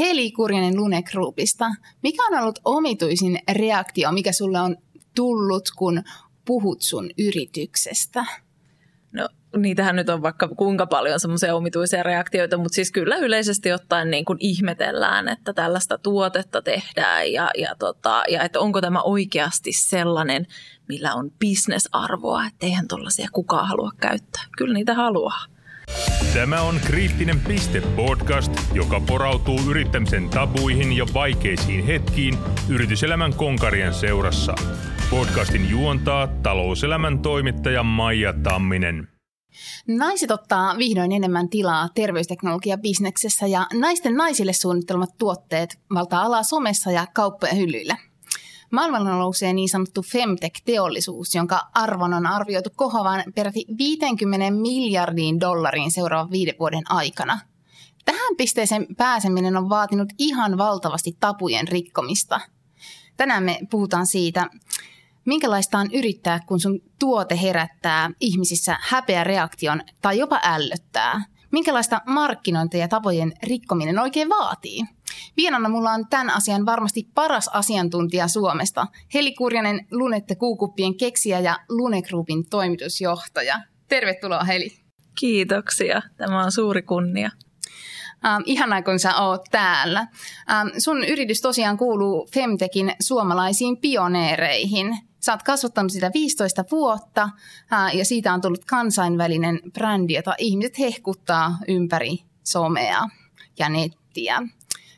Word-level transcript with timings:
Heli 0.00 0.32
Kurjanen 0.32 0.76
Lune 0.76 1.02
Groupista. 1.02 1.66
Mikä 2.02 2.22
on 2.30 2.42
ollut 2.42 2.58
omituisin 2.64 3.38
reaktio, 3.52 4.12
mikä 4.12 4.32
sulle 4.32 4.60
on 4.60 4.76
tullut, 5.16 5.68
kun 5.76 6.02
puhut 6.44 6.82
sun 6.82 7.10
yrityksestä? 7.18 8.24
No 9.12 9.28
niitähän 9.56 9.96
nyt 9.96 10.08
on 10.08 10.22
vaikka 10.22 10.48
kuinka 10.48 10.86
paljon 10.86 11.20
semmoisia 11.20 11.54
omituisia 11.54 12.02
reaktioita, 12.02 12.56
mutta 12.56 12.74
siis 12.74 12.92
kyllä 12.92 13.16
yleisesti 13.16 13.72
ottaen 13.72 14.10
niin 14.10 14.24
kuin 14.24 14.38
ihmetellään, 14.40 15.28
että 15.28 15.52
tällaista 15.52 15.98
tuotetta 15.98 16.62
tehdään 16.62 17.32
ja, 17.32 17.50
ja, 17.58 17.74
tota, 17.78 18.22
ja 18.28 18.42
että 18.42 18.60
onko 18.60 18.80
tämä 18.80 19.02
oikeasti 19.02 19.72
sellainen, 19.72 20.46
millä 20.88 21.14
on 21.14 21.30
bisnesarvoa, 21.30 22.46
että 22.46 22.66
eihän 22.66 22.88
tuollaisia 22.88 23.28
kukaan 23.32 23.68
halua 23.68 23.90
käyttää. 24.00 24.42
Kyllä 24.58 24.74
niitä 24.74 24.94
haluaa. 24.94 25.59
Tämä 26.34 26.62
on 26.62 26.80
Kriittinen 26.86 27.40
piste 27.40 27.80
podcast, 27.80 28.52
joka 28.74 29.00
porautuu 29.00 29.60
yrittämisen 29.70 30.28
tabuihin 30.28 30.92
ja 30.92 31.06
vaikeisiin 31.14 31.86
hetkiin 31.86 32.38
yrityselämän 32.68 33.34
konkarien 33.34 33.94
seurassa. 33.94 34.54
Podcastin 35.10 35.70
juontaa 35.70 36.26
talouselämän 36.26 37.18
toimittaja 37.18 37.82
Maija 37.82 38.34
Tamminen. 38.42 39.08
Naiset 39.88 40.30
ottaa 40.30 40.78
vihdoin 40.78 41.12
enemmän 41.12 41.48
tilaa 41.48 41.88
terveysteknologia-bisneksessä 41.94 43.46
ja 43.46 43.66
naisten 43.74 44.14
naisille 44.14 44.52
suunnittelmat 44.52 45.10
tuotteet 45.18 45.78
valtaa 45.94 46.22
alaa 46.22 46.42
somessa 46.42 46.90
ja 46.90 47.06
kauppojen 47.14 47.56
hyllyillä. 47.56 47.96
Maailmalla 48.70 49.10
nousee 49.10 49.52
niin 49.52 49.68
sanottu 49.68 50.02
femtech-teollisuus, 50.02 51.34
jonka 51.34 51.60
arvon 51.74 52.14
on 52.14 52.26
arvioitu 52.26 52.70
kohoavan 52.76 53.24
peräti 53.34 53.64
50 53.78 54.50
miljardiin 54.50 55.40
dollariin 55.40 55.90
seuraavan 55.90 56.30
viiden 56.30 56.54
vuoden 56.58 56.82
aikana. 56.88 57.40
Tähän 58.04 58.36
pisteeseen 58.36 58.86
pääseminen 58.96 59.56
on 59.56 59.68
vaatinut 59.68 60.08
ihan 60.18 60.58
valtavasti 60.58 61.16
tapujen 61.20 61.68
rikkomista. 61.68 62.40
Tänään 63.16 63.42
me 63.42 63.58
puhutaan 63.70 64.06
siitä, 64.06 64.46
minkälaista 65.24 65.78
on 65.78 65.88
yrittää, 65.92 66.40
kun 66.46 66.60
sun 66.60 66.80
tuote 66.98 67.40
herättää 67.42 68.10
ihmisissä 68.20 68.76
häpeä 68.80 69.24
reaktion 69.24 69.82
tai 70.02 70.18
jopa 70.18 70.40
ällöttää. 70.42 71.24
Minkälaista 71.52 72.00
markkinointia 72.06 72.80
ja 72.80 72.88
tapojen 72.88 73.32
rikkominen 73.42 73.98
oikein 73.98 74.28
vaatii? 74.28 74.82
Vienana 75.36 75.68
mulla 75.68 75.90
on 75.90 76.06
tämän 76.10 76.30
asian 76.30 76.66
varmasti 76.66 77.08
paras 77.14 77.48
asiantuntija 77.48 78.28
Suomesta, 78.28 78.86
Heli 79.14 79.34
Kurjanen, 79.34 79.86
Lunette 79.90 80.34
Kuukuppien 80.34 80.96
keksijä 80.96 81.40
ja 81.40 81.58
Lune 81.68 82.02
Groupin 82.02 82.48
toimitusjohtaja. 82.50 83.60
Tervetuloa 83.88 84.44
Heli. 84.44 84.70
Kiitoksia. 85.14 86.02
Tämä 86.16 86.44
on 86.44 86.52
suuri 86.52 86.82
kunnia. 86.82 87.30
Ähm, 88.24 88.42
ihanaa, 88.46 88.82
kun 88.82 88.98
sä 88.98 89.16
oot 89.16 89.44
täällä. 89.50 90.00
Ähm, 90.50 90.68
sun 90.78 91.04
yritys 91.04 91.40
tosiaan 91.40 91.76
kuuluu 91.76 92.28
Femtekin 92.34 92.92
suomalaisiin 93.00 93.76
pioneereihin. 93.76 94.98
Sä 95.20 95.32
oot 95.32 95.42
kasvattanut 95.42 95.92
sitä 95.92 96.10
15 96.14 96.64
vuotta 96.70 97.22
äh, 97.72 97.96
ja 97.96 98.04
siitä 98.04 98.34
on 98.34 98.40
tullut 98.40 98.64
kansainvälinen 98.64 99.60
brändi, 99.72 100.14
jota 100.14 100.34
ihmiset 100.38 100.78
hehkuttaa 100.78 101.58
ympäri 101.68 102.18
somea 102.44 103.08
ja 103.58 103.68
nettiä. 103.68 104.42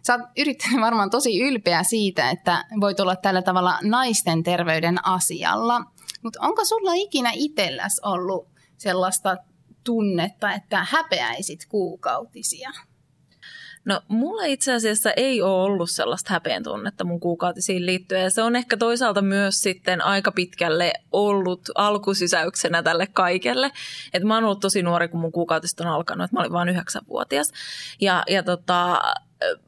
Sä 0.06 0.14
oot 0.14 0.22
yrittänyt 0.38 0.80
varmaan 0.86 1.10
tosi 1.10 1.40
ylpeä 1.40 1.82
siitä, 1.82 2.30
että 2.30 2.64
voit 2.80 3.00
olla 3.00 3.16
tällä 3.16 3.42
tavalla 3.42 3.78
naisten 3.82 4.42
terveyden 4.42 5.06
asialla. 5.06 5.80
Mutta 6.22 6.38
onko 6.42 6.64
sulla 6.64 6.92
ikinä 6.94 7.30
itselläs 7.34 8.00
ollut 8.04 8.48
sellaista 8.78 9.36
tunnetta, 9.84 10.52
että 10.52 10.86
häpeäisit 10.90 11.66
kuukautisia? 11.68 12.70
No 13.84 14.00
mulla 14.08 14.44
itse 14.44 14.72
asiassa 14.72 15.10
ei 15.10 15.42
ole 15.42 15.62
ollut 15.62 15.90
sellaista 15.90 16.32
häpeän 16.32 16.62
tunnetta 16.62 17.04
mun 17.04 17.20
kuukautisiin 17.20 17.86
liittyen. 17.86 18.22
Ja 18.22 18.30
se 18.30 18.42
on 18.42 18.56
ehkä 18.56 18.76
toisaalta 18.76 19.22
myös 19.22 19.62
sitten 19.62 20.04
aika 20.04 20.32
pitkälle 20.32 20.92
ollut 21.12 21.60
alkusysäyksenä 21.74 22.82
tälle 22.82 23.06
kaikelle. 23.06 23.70
Että 24.12 24.28
mä 24.28 24.34
oon 24.34 24.44
ollut 24.44 24.60
tosi 24.60 24.82
nuori, 24.82 25.08
kun 25.08 25.20
mun 25.20 25.32
kuukautiset 25.32 25.80
on 25.80 25.86
alkanut. 25.86 26.24
Että 26.24 26.36
mä 26.36 26.40
olin 26.40 26.52
vain 26.52 26.68
yhdeksänvuotias. 26.68 27.52
Ja, 28.00 28.22
ja 28.28 28.42
tota, 28.42 29.02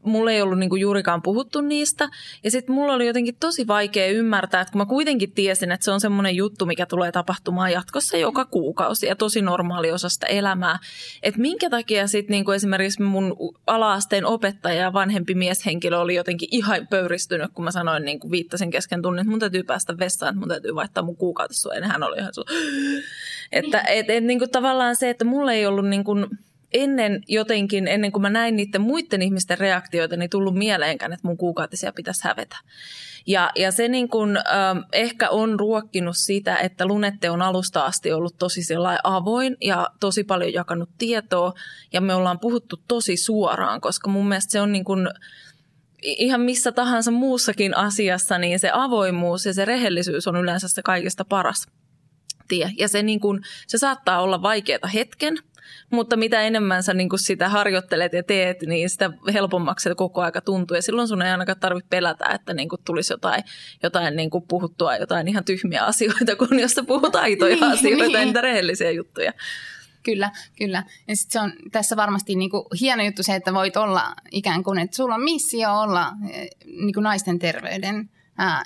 mulla 0.02 0.30
ei 0.30 0.42
ollut 0.42 0.58
niinku 0.58 0.76
juurikaan 0.76 1.22
puhuttu 1.22 1.60
niistä. 1.60 2.08
Ja 2.44 2.50
sitten 2.50 2.74
mulla 2.74 2.92
oli 2.92 3.06
jotenkin 3.06 3.36
tosi 3.40 3.66
vaikea 3.66 4.06
ymmärtää, 4.06 4.60
että 4.60 4.72
kun 4.72 4.80
mä 4.80 4.86
kuitenkin 4.86 5.32
tiesin, 5.32 5.72
että 5.72 5.84
se 5.84 5.90
on 5.90 6.00
semmoinen 6.00 6.36
juttu, 6.36 6.66
mikä 6.66 6.86
tulee 6.86 7.12
tapahtumaan 7.12 7.72
jatkossa 7.72 8.16
joka 8.16 8.44
kuukausi 8.44 9.06
ja 9.06 9.16
tosi 9.16 9.42
normaali 9.42 9.92
osa 9.92 10.08
sitä 10.08 10.26
elämää. 10.26 10.78
Että 11.22 11.40
minkä 11.40 11.70
takia 11.70 12.06
sitten 12.06 12.34
niinku 12.34 12.50
esimerkiksi 12.50 13.02
mun 13.02 13.36
alaasteen 13.66 14.26
opettaja 14.26 14.80
ja 14.80 14.92
vanhempi 14.92 15.34
mieshenkilö 15.34 15.98
oli 15.98 16.14
jotenkin 16.14 16.48
ihan 16.52 16.86
pöyristynyt, 16.90 17.50
kun 17.54 17.64
mä 17.64 17.70
sanoin 17.70 18.04
niin 18.04 18.20
kuin 18.20 18.30
viittasin 18.30 18.70
kesken 18.70 19.02
tunnin, 19.02 19.20
että 19.20 19.30
mun 19.30 19.40
täytyy 19.40 19.62
päästä 19.62 19.98
vessaan, 19.98 20.30
että 20.30 20.40
mun 20.40 20.48
täytyy 20.48 20.74
vaihtaa 20.74 21.04
mun 21.04 21.16
kuukautissuoja. 21.16 21.78
Ja 21.78 21.88
hän 21.88 22.02
oli 22.02 22.18
ihan 22.18 22.34
su... 22.34 22.44
Että 23.52 23.80
et, 23.80 24.10
et, 24.10 24.24
niin 24.24 24.38
kuin 24.38 24.50
tavallaan 24.50 24.96
se, 24.96 25.10
että 25.10 25.24
mulla 25.24 25.52
ei 25.52 25.66
ollut 25.66 25.88
niin 25.88 26.04
kuin, 26.04 26.26
ennen 26.74 27.22
jotenkin, 27.28 27.88
ennen 27.88 28.12
kuin 28.12 28.22
mä 28.22 28.30
näin 28.30 28.56
niiden 28.56 28.80
muiden 28.80 29.22
ihmisten 29.22 29.58
reaktioita, 29.58 30.16
niin 30.16 30.30
tullut 30.30 30.54
mieleenkään, 30.54 31.12
että 31.12 31.28
mun 31.28 31.36
kuukautisia 31.36 31.92
pitäisi 31.92 32.24
hävetä. 32.24 32.56
Ja, 33.26 33.50
ja 33.56 33.72
se 33.72 33.88
niin 33.88 34.08
kun, 34.08 34.36
ähm, 34.36 34.78
ehkä 34.92 35.30
on 35.30 35.60
ruokkinut 35.60 36.16
sitä, 36.16 36.56
että 36.56 36.86
Lunette 36.86 37.30
on 37.30 37.42
alusta 37.42 37.84
asti 37.84 38.12
ollut 38.12 38.38
tosi 38.38 38.60
avoin 39.04 39.56
ja 39.60 39.88
tosi 40.00 40.24
paljon 40.24 40.52
jakanut 40.52 40.90
tietoa 40.98 41.52
ja 41.92 42.00
me 42.00 42.14
ollaan 42.14 42.40
puhuttu 42.40 42.76
tosi 42.88 43.16
suoraan, 43.16 43.80
koska 43.80 44.10
mun 44.10 44.28
mielestä 44.28 44.52
se 44.52 44.60
on 44.60 44.72
niin 44.72 44.84
kun, 44.84 45.10
ihan 46.02 46.40
missä 46.40 46.72
tahansa 46.72 47.10
muussakin 47.10 47.76
asiassa, 47.76 48.38
niin 48.38 48.58
se 48.58 48.70
avoimuus 48.72 49.46
ja 49.46 49.54
se 49.54 49.64
rehellisyys 49.64 50.28
on 50.28 50.36
yleensä 50.36 50.68
se 50.68 50.82
kaikista 50.82 51.24
paras 51.24 51.66
tie. 52.48 52.70
Ja 52.78 52.88
se, 52.88 53.02
niin 53.02 53.20
kun, 53.20 53.40
se 53.66 53.78
saattaa 53.78 54.20
olla 54.20 54.42
vaikeaa 54.42 54.88
hetken, 54.94 55.38
mutta 55.90 56.16
mitä 56.16 56.40
enemmän 56.40 56.82
sä 56.82 56.94
niin 56.94 57.08
sitä 57.16 57.48
harjoittelet 57.48 58.12
ja 58.12 58.22
teet, 58.22 58.62
niin 58.62 58.90
sitä 58.90 59.10
helpommaksi 59.32 59.88
se 59.88 59.94
koko 59.94 60.22
aika 60.22 60.40
tuntuu. 60.40 60.74
Ja 60.74 60.82
silloin 60.82 61.08
sun 61.08 61.22
ei 61.22 61.30
ainakaan 61.30 61.60
tarvitse 61.60 61.88
pelätä, 61.90 62.28
että 62.28 62.54
niin 62.54 62.68
tulisi 62.84 63.12
jotain, 63.12 63.44
jotain 63.82 64.16
niin 64.16 64.30
puhuttua, 64.48 64.96
jotain 64.96 65.28
ihan 65.28 65.44
tyhmiä 65.44 65.84
asioita, 65.94 66.36
kun 66.36 66.60
jos 66.60 66.72
sä 66.72 66.82
puhut 66.82 67.16
aitoja 67.16 67.54
niin, 67.54 67.64
asioita, 67.64 68.04
niin. 68.04 68.26
niitä 68.26 68.40
rehellisiä 68.40 68.90
juttuja. 68.90 69.32
Kyllä, 70.02 70.30
kyllä. 70.58 70.84
Ja 71.08 71.16
sit 71.16 71.30
se 71.30 71.40
on 71.40 71.52
tässä 71.72 71.96
varmasti 71.96 72.34
niinku 72.34 72.66
hieno 72.80 73.02
juttu 73.02 73.22
se, 73.22 73.34
että 73.34 73.54
voit 73.54 73.76
olla 73.76 74.14
ikään 74.30 74.62
kuin, 74.64 74.78
että 74.78 74.96
sulla 74.96 75.14
on 75.14 75.24
missio 75.24 75.80
olla 75.80 76.12
eh, 76.30 76.48
niinku 76.66 77.00
naisten 77.00 77.38
terveyden 77.38 78.10
ää, 78.38 78.62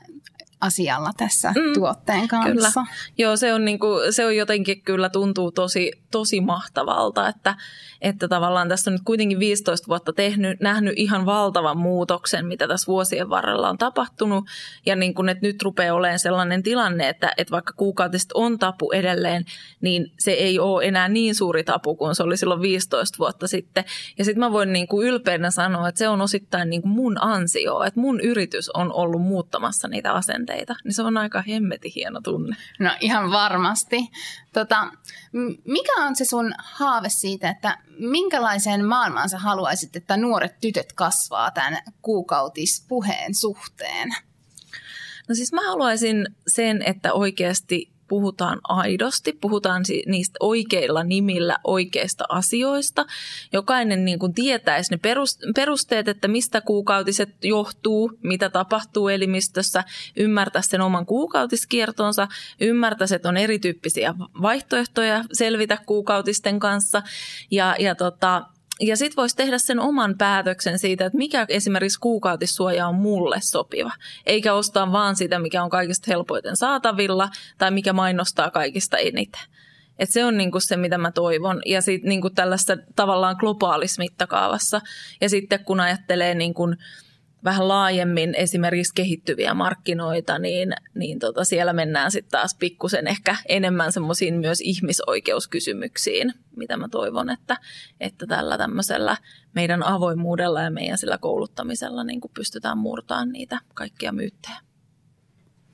asialla 0.61 1.11
tässä 1.17 1.49
mm, 1.49 1.73
tuotteen 1.75 2.29
kanssa. 2.29 2.53
Kyllä. 2.53 2.87
Joo, 3.19 3.37
se 3.37 3.55
on, 3.55 3.65
niinku, 3.65 3.87
se 4.11 4.27
on 4.27 4.37
jotenkin 4.37 4.83
kyllä 4.83 5.09
tuntuu 5.09 5.53
tosi, 5.53 5.93
tosi 6.11 6.41
mahtavalta, 6.41 7.29
että, 7.29 7.57
että 8.01 8.29
tavallaan 8.29 8.69
tässä 8.69 8.91
on 8.91 8.93
nyt 8.93 9.03
kuitenkin 9.05 9.39
15 9.39 9.89
vuotta 9.89 10.13
tehnyt, 10.13 10.61
nähnyt 10.61 10.95
ihan 10.97 11.27
valtavan 11.27 11.77
muutoksen, 11.77 12.47
mitä 12.47 12.69
tässä 12.69 12.87
vuosien 12.87 13.31
varrella 13.31 13.69
on 13.69 13.79
tapahtunut. 13.79 14.45
Ja 14.87 14.97
niin 14.97 15.15
kuin, 15.15 15.29
että 15.29 15.47
nyt 15.47 15.63
rupeaa 15.63 15.95
olemaan 15.95 16.19
sellainen 16.19 16.63
tilanne, 16.63 17.09
että, 17.09 17.33
että 17.37 17.53
vaikka 17.53 17.73
kuukautiset 17.77 18.31
on 18.35 18.59
tapu 18.59 18.93
edelleen, 18.93 19.45
niin 19.81 20.13
se 20.19 20.31
ei 20.31 20.59
ole 20.59 20.85
enää 20.85 21.09
niin 21.09 21.35
suuri 21.35 21.65
tapu 21.65 21.95
kuin 21.97 22.15
se 22.15 22.23
oli 22.23 22.37
silloin 22.37 22.63
15 22.63 23.19
vuotta 23.19 23.49
sitten. 23.49 23.85
Ja 24.19 24.25
sitten 24.25 24.41
mä 24.41 24.53
voin 24.53 24.73
niin 24.73 24.89
kuin 24.89 25.09
ylpeänä 25.09 25.51
sanoa, 25.51 25.89
että 25.89 25.99
se 25.99 26.09
on 26.09 26.21
osittain 26.21 26.71
niin 26.71 26.83
kuin 26.83 26.93
mun 26.93 27.23
ansio, 27.23 27.83
että 27.83 28.01
mun 28.01 28.21
yritys 28.21 28.71
on 28.71 28.93
ollut 28.93 29.23
muuttamassa 29.23 29.89
niitä 29.89 30.13
asenteita. 30.13 30.48
Niin 30.85 30.95
se 30.95 31.03
on 31.03 31.17
aika 31.17 31.43
hemmeti 31.49 31.93
hieno 31.95 32.21
tunne. 32.21 32.57
No 32.79 32.91
ihan 33.01 33.31
varmasti. 33.31 33.97
Tota, 34.53 34.93
mikä 35.65 35.93
on 35.99 36.17
se 36.17 36.25
sun 36.25 36.55
haave 36.59 37.09
siitä, 37.09 37.51
että 37.51 37.79
minkälaiseen 37.99 38.85
maailmaan 38.85 39.29
sä 39.29 39.39
haluaisit, 39.39 39.97
että 39.97 40.17
nuoret 40.17 40.61
tytöt 40.61 40.93
kasvaa 40.93 41.51
tämän 41.51 41.79
kuukautispuheen 42.03 43.35
suhteen? 43.35 44.09
No 45.29 45.35
siis 45.35 45.53
mä 45.53 45.67
haluaisin 45.67 46.27
sen, 46.47 46.83
että 46.83 47.13
oikeasti 47.13 47.98
puhutaan 48.09 48.61
aidosti, 48.65 49.33
puhutaan 49.33 49.85
niistä 50.07 50.37
oikeilla 50.41 51.05
nimillä 51.05 51.57
oikeista 51.65 52.25
asioista. 52.29 53.07
Jokainen 53.53 54.05
niin 54.05 54.19
kuin 54.19 54.35
tietäisi 54.35 54.95
ne 54.95 54.99
perusteet, 55.55 56.09
että 56.09 56.29
mistä 56.29 56.61
kuukautiset 56.61 57.45
johtuu, 57.45 58.13
mitä 58.23 58.51
tapahtuu 58.51 59.09
elimistössä, 59.09 59.85
ymmärtäisi 60.17 60.69
sen 60.69 60.81
oman 60.81 61.07
kuukautiskiertonsa, 61.07 62.29
ymmärtäisi, 62.61 63.15
että 63.15 63.29
on 63.29 63.37
erityyppisiä 63.37 64.15
vaihtoehtoja 64.43 65.25
selvitä 65.33 65.79
kuukautisten 65.87 66.59
kanssa 66.59 67.03
ja, 67.51 67.77
ja 67.79 67.95
tota, 67.95 68.43
ja 68.81 68.97
sitten 68.97 69.17
voisi 69.17 69.37
tehdä 69.37 69.59
sen 69.59 69.81
oman 69.81 70.15
päätöksen 70.19 70.79
siitä, 70.79 71.07
että 71.07 71.19
mikä 71.19 71.47
esimerkiksi 71.49 72.01
kuukautissuoja 72.01 72.89
on 72.89 72.95
mulle 72.95 73.37
sopiva. 73.41 73.93
Eikä 74.27 74.55
ostaa 74.55 74.93
vaan 74.93 75.17
sitä, 75.17 75.39
mikä 75.39 75.63
on 75.63 75.71
kaikista 75.71 76.05
helpoiten 76.09 76.57
saatavilla 76.57 77.29
tai 77.59 77.71
mikä 77.71 77.93
mainostaa 77.93 78.51
kaikista 78.51 78.99
eniten. 78.99 79.41
Et 79.99 80.11
se 80.11 80.25
on 80.25 80.37
niinku 80.37 80.61
se, 80.61 80.77
mitä 80.77 80.99
mä 80.99 81.13
toivon. 81.13 81.63
Ja 81.67 81.83
sitten 81.83 82.09
niinku 82.09 82.31
tällaista 82.31 82.77
tavallaan 82.97 83.37
globaalissa 83.39 84.03
mittakaavassa. 84.03 84.81
Ja 85.21 85.29
sitten 85.29 85.65
kun 85.65 85.81
ajattelee 85.81 86.35
niinku 86.35 86.69
vähän 87.45 87.69
laajemmin 87.69 88.35
esimerkiksi 88.35 88.95
kehittyviä 88.95 89.55
markkinoita, 89.55 90.39
niin, 90.39 90.73
niin 90.95 91.19
tota 91.19 91.45
siellä 91.45 91.73
mennään 91.73 92.11
sitten 92.11 92.31
taas 92.31 92.57
pikkusen 92.59 93.07
ehkä 93.07 93.37
enemmän 93.49 93.93
semmoisiin 93.93 94.35
myös 94.35 94.61
ihmisoikeuskysymyksiin, 94.61 96.35
mitä 96.57 96.77
mä 96.77 96.89
toivon, 96.89 97.31
että, 97.31 97.57
että 98.01 98.27
tällä 98.27 98.59
tämmöisellä 98.59 99.17
meidän 99.55 99.83
avoimuudella 99.83 100.63
ja 100.63 100.71
meidän 100.71 100.99
sillä 100.99 101.19
kouluttamisella 101.19 102.05
niin 102.05 102.21
pystytään 102.35 102.79
murtamaan 102.79 103.29
niitä 103.29 103.61
kaikkia 103.75 104.13
myyttejä. 104.13 104.57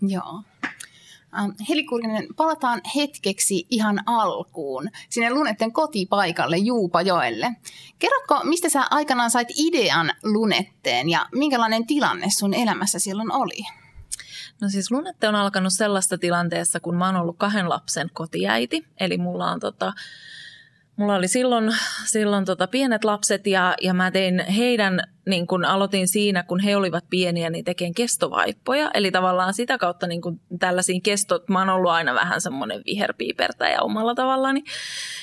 Joo. 0.03 0.43
Ähm, 1.39 1.51
Heli 1.69 1.85
Kurkinen, 1.85 2.27
palataan 2.37 2.81
hetkeksi 2.97 3.67
ihan 3.71 4.01
alkuun, 4.07 4.89
sinne 5.11 5.31
Lunetten 5.31 5.73
kotipaikalle 5.73 6.57
Juupajoelle. 6.57 7.51
Kerrotko, 7.99 8.41
mistä 8.45 8.69
sä 8.69 8.85
aikanaan 8.91 9.31
sait 9.31 9.49
idean 9.57 10.13
Lunetteen 10.23 11.09
ja 11.09 11.27
minkälainen 11.33 11.87
tilanne 11.87 12.27
sun 12.31 12.55
elämässä 12.55 12.99
silloin 12.99 13.33
oli? 13.33 13.65
No 14.61 14.69
siis 14.69 14.91
Lunette 14.91 15.29
on 15.29 15.35
alkanut 15.35 15.73
sellaista 15.73 16.19
tilanteessa, 16.19 16.81
kun 16.81 16.97
mä 16.97 17.07
oon 17.07 17.17
ollut 17.17 17.39
kahden 17.39 17.69
lapsen 17.69 18.11
kotiäiti. 18.13 18.87
Eli 19.01 19.19
mulla 19.19 19.51
on 19.51 19.61
tota, 19.61 19.93
Mulla 20.97 21.15
oli 21.15 21.29
silloin, 21.29 21.71
silloin 22.05 22.45
tota 22.45 22.67
pienet 22.67 23.05
lapset 23.05 23.47
ja, 23.47 23.75
ja 23.83 23.95
mä 23.95 24.11
tein 24.11 24.45
heidän, 24.49 25.01
niin 25.27 25.47
kun 25.47 25.65
aloitin 25.65 26.09
siinä, 26.09 26.43
kun 26.43 26.61
he 26.61 26.77
olivat 26.77 27.05
pieniä, 27.11 27.51
niin 27.51 27.65
tekeen 27.65 27.95
kestovaippoja. 27.95 28.91
Eli 28.95 29.11
tavallaan 29.11 29.55
sitä 29.55 29.79
kautta 29.79 30.07
niin 30.07 30.23
kun 30.23 30.41
tällaisiin 30.59 31.03
kestot, 31.03 31.49
mä 31.49 31.59
oon 31.59 31.69
ollut 31.69 31.91
aina 31.91 32.15
vähän 32.15 32.41
semmoinen 32.41 32.83
viherpiipertäjä 32.87 33.83
omalla 33.83 34.15
tavallani. 34.15 34.65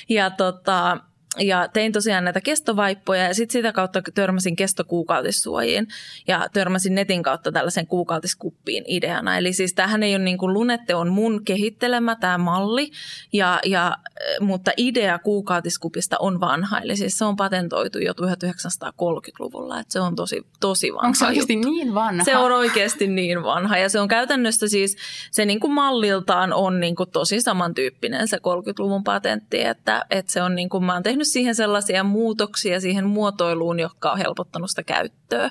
Ja 0.08 0.30
tota, 0.30 0.98
ja 1.38 1.68
tein 1.68 1.92
tosiaan 1.92 2.24
näitä 2.24 2.40
kestovaippoja 2.40 3.22
ja 3.22 3.34
sitten 3.34 3.52
sitä 3.52 3.72
kautta 3.72 4.02
törmäsin 4.14 4.56
kestokuukautissuojiin 4.56 5.88
ja 6.28 6.46
törmäsin 6.52 6.94
netin 6.94 7.22
kautta 7.22 7.52
tällaisen 7.52 7.86
kuukautiskuppiin 7.86 8.84
ideana. 8.86 9.38
Eli 9.38 9.52
siis 9.52 9.74
tämähän 9.74 10.02
ei 10.02 10.16
ole 10.16 10.24
niin 10.24 10.38
kuin 10.38 10.54
Lunette 10.54 10.94
on 10.94 11.08
mun 11.08 11.44
kehittelemä 11.44 12.16
tämä 12.16 12.38
malli, 12.38 12.90
ja, 13.32 13.60
ja, 13.64 13.96
mutta 14.40 14.70
idea 14.76 15.18
kuukautiskupista 15.18 16.16
on 16.18 16.40
vanha. 16.40 16.80
Eli 16.80 16.96
siis 16.96 17.18
se 17.18 17.24
on 17.24 17.36
patentoitu 17.36 17.98
jo 17.98 18.12
1930-luvulla, 18.12 19.80
että 19.80 19.92
se 19.92 20.00
on 20.00 20.16
tosi, 20.16 20.46
tosi 20.60 20.92
vanha 20.92 21.06
Onko 21.06 21.18
se 21.18 21.26
oikeasti 21.26 21.54
juttu. 21.54 21.70
niin 21.70 21.94
vanha? 21.94 22.24
Se 22.24 22.36
on 22.36 22.52
oikeasti 22.52 23.06
niin 23.06 23.42
vanha 23.42 23.78
ja 23.78 23.88
se 23.88 24.00
on 24.00 24.08
käytännössä 24.08 24.68
siis, 24.68 24.96
se 25.30 25.44
niin 25.44 25.60
kuin 25.60 25.72
malliltaan 25.72 26.52
on 26.52 26.80
niin 26.80 26.96
kuin 26.96 27.10
tosi 27.10 27.40
samantyyppinen 27.40 28.28
se 28.28 28.36
30-luvun 28.36 29.04
patentti, 29.04 29.64
että, 29.64 30.04
että 30.10 30.32
se 30.32 30.42
on 30.42 30.54
niin 30.54 30.68
kuin, 30.68 30.84
mä 30.84 30.92
oon 30.92 31.02
tehnyt 31.02 31.21
tehnyt 31.22 31.32
siihen 31.32 31.54
sellaisia 31.54 32.04
muutoksia 32.04 32.80
siihen 32.80 33.06
muotoiluun, 33.06 33.80
jotka 33.80 34.12
on 34.12 34.18
helpottanut 34.18 34.70
sitä 34.70 34.82
käyttöä. 34.82 35.50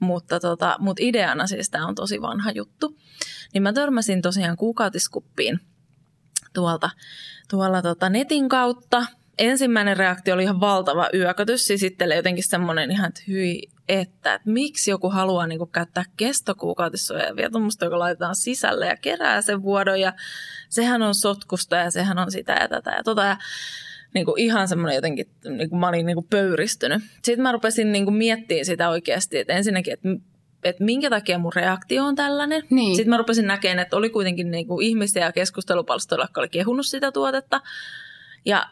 Mutta, 0.00 0.40
tota, 0.40 0.76
mutta 0.78 1.02
ideana 1.02 1.46
siis 1.46 1.70
tämä 1.70 1.86
on 1.86 1.94
tosi 1.94 2.20
vanha 2.20 2.50
juttu. 2.50 2.96
Niin 3.54 3.62
mä 3.62 3.72
törmäsin 3.72 4.22
tosiaan 4.22 4.56
kuukautiskuppiin 4.56 5.60
tuolta, 6.54 6.90
tuolla 7.50 7.82
tota 7.82 8.08
netin 8.08 8.48
kautta. 8.48 9.06
Ensimmäinen 9.38 9.96
reaktio 9.96 10.34
oli 10.34 10.42
ihan 10.42 10.60
valtava 10.60 11.08
yökötys, 11.14 11.66
siis 11.66 11.80
sitten 11.80 12.16
jotenkin 12.16 12.48
semmoinen 12.48 12.90
ihan, 12.90 13.08
että 13.08 13.22
hyi, 13.28 13.70
että, 13.88 14.34
että 14.34 14.50
miksi 14.50 14.90
joku 14.90 15.10
haluaa 15.10 15.46
niin 15.46 15.58
kuin, 15.58 15.70
käyttää 15.70 16.04
kestokuukautissuojaa 16.16 17.36
vielä 17.36 17.50
tuommoista, 17.50 17.84
joka 17.84 17.98
laitetaan 17.98 18.36
sisälle 18.36 18.86
ja 18.86 18.96
kerää 18.96 19.42
sen 19.42 19.62
vuodon 19.62 20.00
ja 20.00 20.12
sehän 20.68 21.02
on 21.02 21.14
sotkusta 21.14 21.76
ja 21.76 21.90
sehän 21.90 22.18
on 22.18 22.30
sitä 22.30 22.52
ja 22.52 22.68
tätä 22.68 22.90
ja 22.90 23.02
tota. 23.02 23.22
Ja 23.22 23.36
niin 24.14 24.26
kuin 24.26 24.40
ihan 24.40 24.68
semmoinen 24.68 24.94
jotenkin, 24.94 25.26
niin 25.44 25.70
kuin 25.70 25.80
mä 25.80 25.88
olin 25.88 26.06
niin 26.06 26.16
kuin 26.16 26.26
pöyristynyt. 26.30 27.02
Sitten 27.22 27.42
mä 27.42 27.52
rupesin 27.52 27.92
niin 27.92 28.04
kuin 28.04 28.14
miettimään 28.14 28.64
sitä 28.64 28.88
oikeasti, 28.88 29.38
että 29.38 29.52
ensinnäkin, 29.52 29.92
että 29.92 30.08
että 30.64 30.84
minkä 30.84 31.10
takia 31.10 31.38
mun 31.38 31.52
reaktio 31.54 32.04
on 32.04 32.16
tällainen. 32.16 32.62
Niin. 32.70 32.96
Sitten 32.96 33.10
mä 33.10 33.16
rupesin 33.16 33.46
näkemään, 33.46 33.78
että 33.78 33.96
oli 33.96 34.10
kuitenkin 34.10 34.50
niin 34.50 34.66
kuin 34.66 34.86
ihmisiä 34.86 35.24
ja 35.24 35.32
keskustelupalstoilla, 35.32 36.24
jotka 36.24 36.40
oli 36.40 36.48
kehunut 36.48 36.86
sitä 36.86 37.12
tuotetta. 37.12 37.60
Ja 38.44 38.66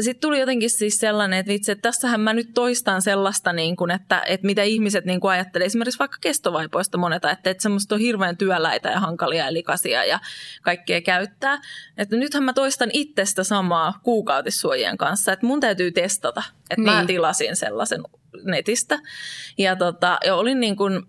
sitten 0.00 0.20
tuli 0.20 0.40
jotenkin 0.40 0.70
siis 0.70 0.98
sellainen, 0.98 1.38
että 1.38 1.52
vitsi, 1.52 1.72
että 1.72 1.82
tässähän 1.82 2.20
mä 2.20 2.32
nyt 2.32 2.48
toistan 2.54 3.02
sellaista, 3.02 3.52
niin 3.52 3.76
kuin, 3.76 3.90
että, 3.90 4.22
että 4.26 4.46
mitä 4.46 4.62
ihmiset 4.62 5.04
niin 5.04 5.20
kuin 5.20 5.32
ajattelee. 5.32 5.66
Esimerkiksi 5.66 5.98
vaikka 5.98 6.18
kestovaipoista 6.20 6.98
moneta, 6.98 7.30
että, 7.30 7.50
että 7.50 7.62
semmoista 7.62 7.94
on 7.94 8.00
hirveän 8.00 8.36
työläitä 8.36 8.88
ja 8.88 9.00
hankalia 9.00 9.44
ja 9.44 9.52
likaisia 9.52 10.04
ja 10.04 10.18
kaikkea 10.62 11.00
käyttää. 11.00 11.60
Että 11.98 12.16
nythän 12.16 12.44
mä 12.44 12.52
toistan 12.52 12.90
itsestä 12.92 13.44
samaa 13.44 14.00
kuukautissuojien 14.02 14.96
kanssa, 14.96 15.32
että 15.32 15.46
mun 15.46 15.60
täytyy 15.60 15.92
testata. 15.92 16.42
Että 16.70 16.90
niin. 16.90 16.92
mä 16.92 17.04
tilasin 17.06 17.56
sellaisen 17.56 18.02
netistä. 18.44 18.98
Ja, 19.58 19.76
tota, 19.76 20.18
ja 20.26 20.34
olin 20.34 20.60
niin 20.60 20.76
kuin, 20.76 21.02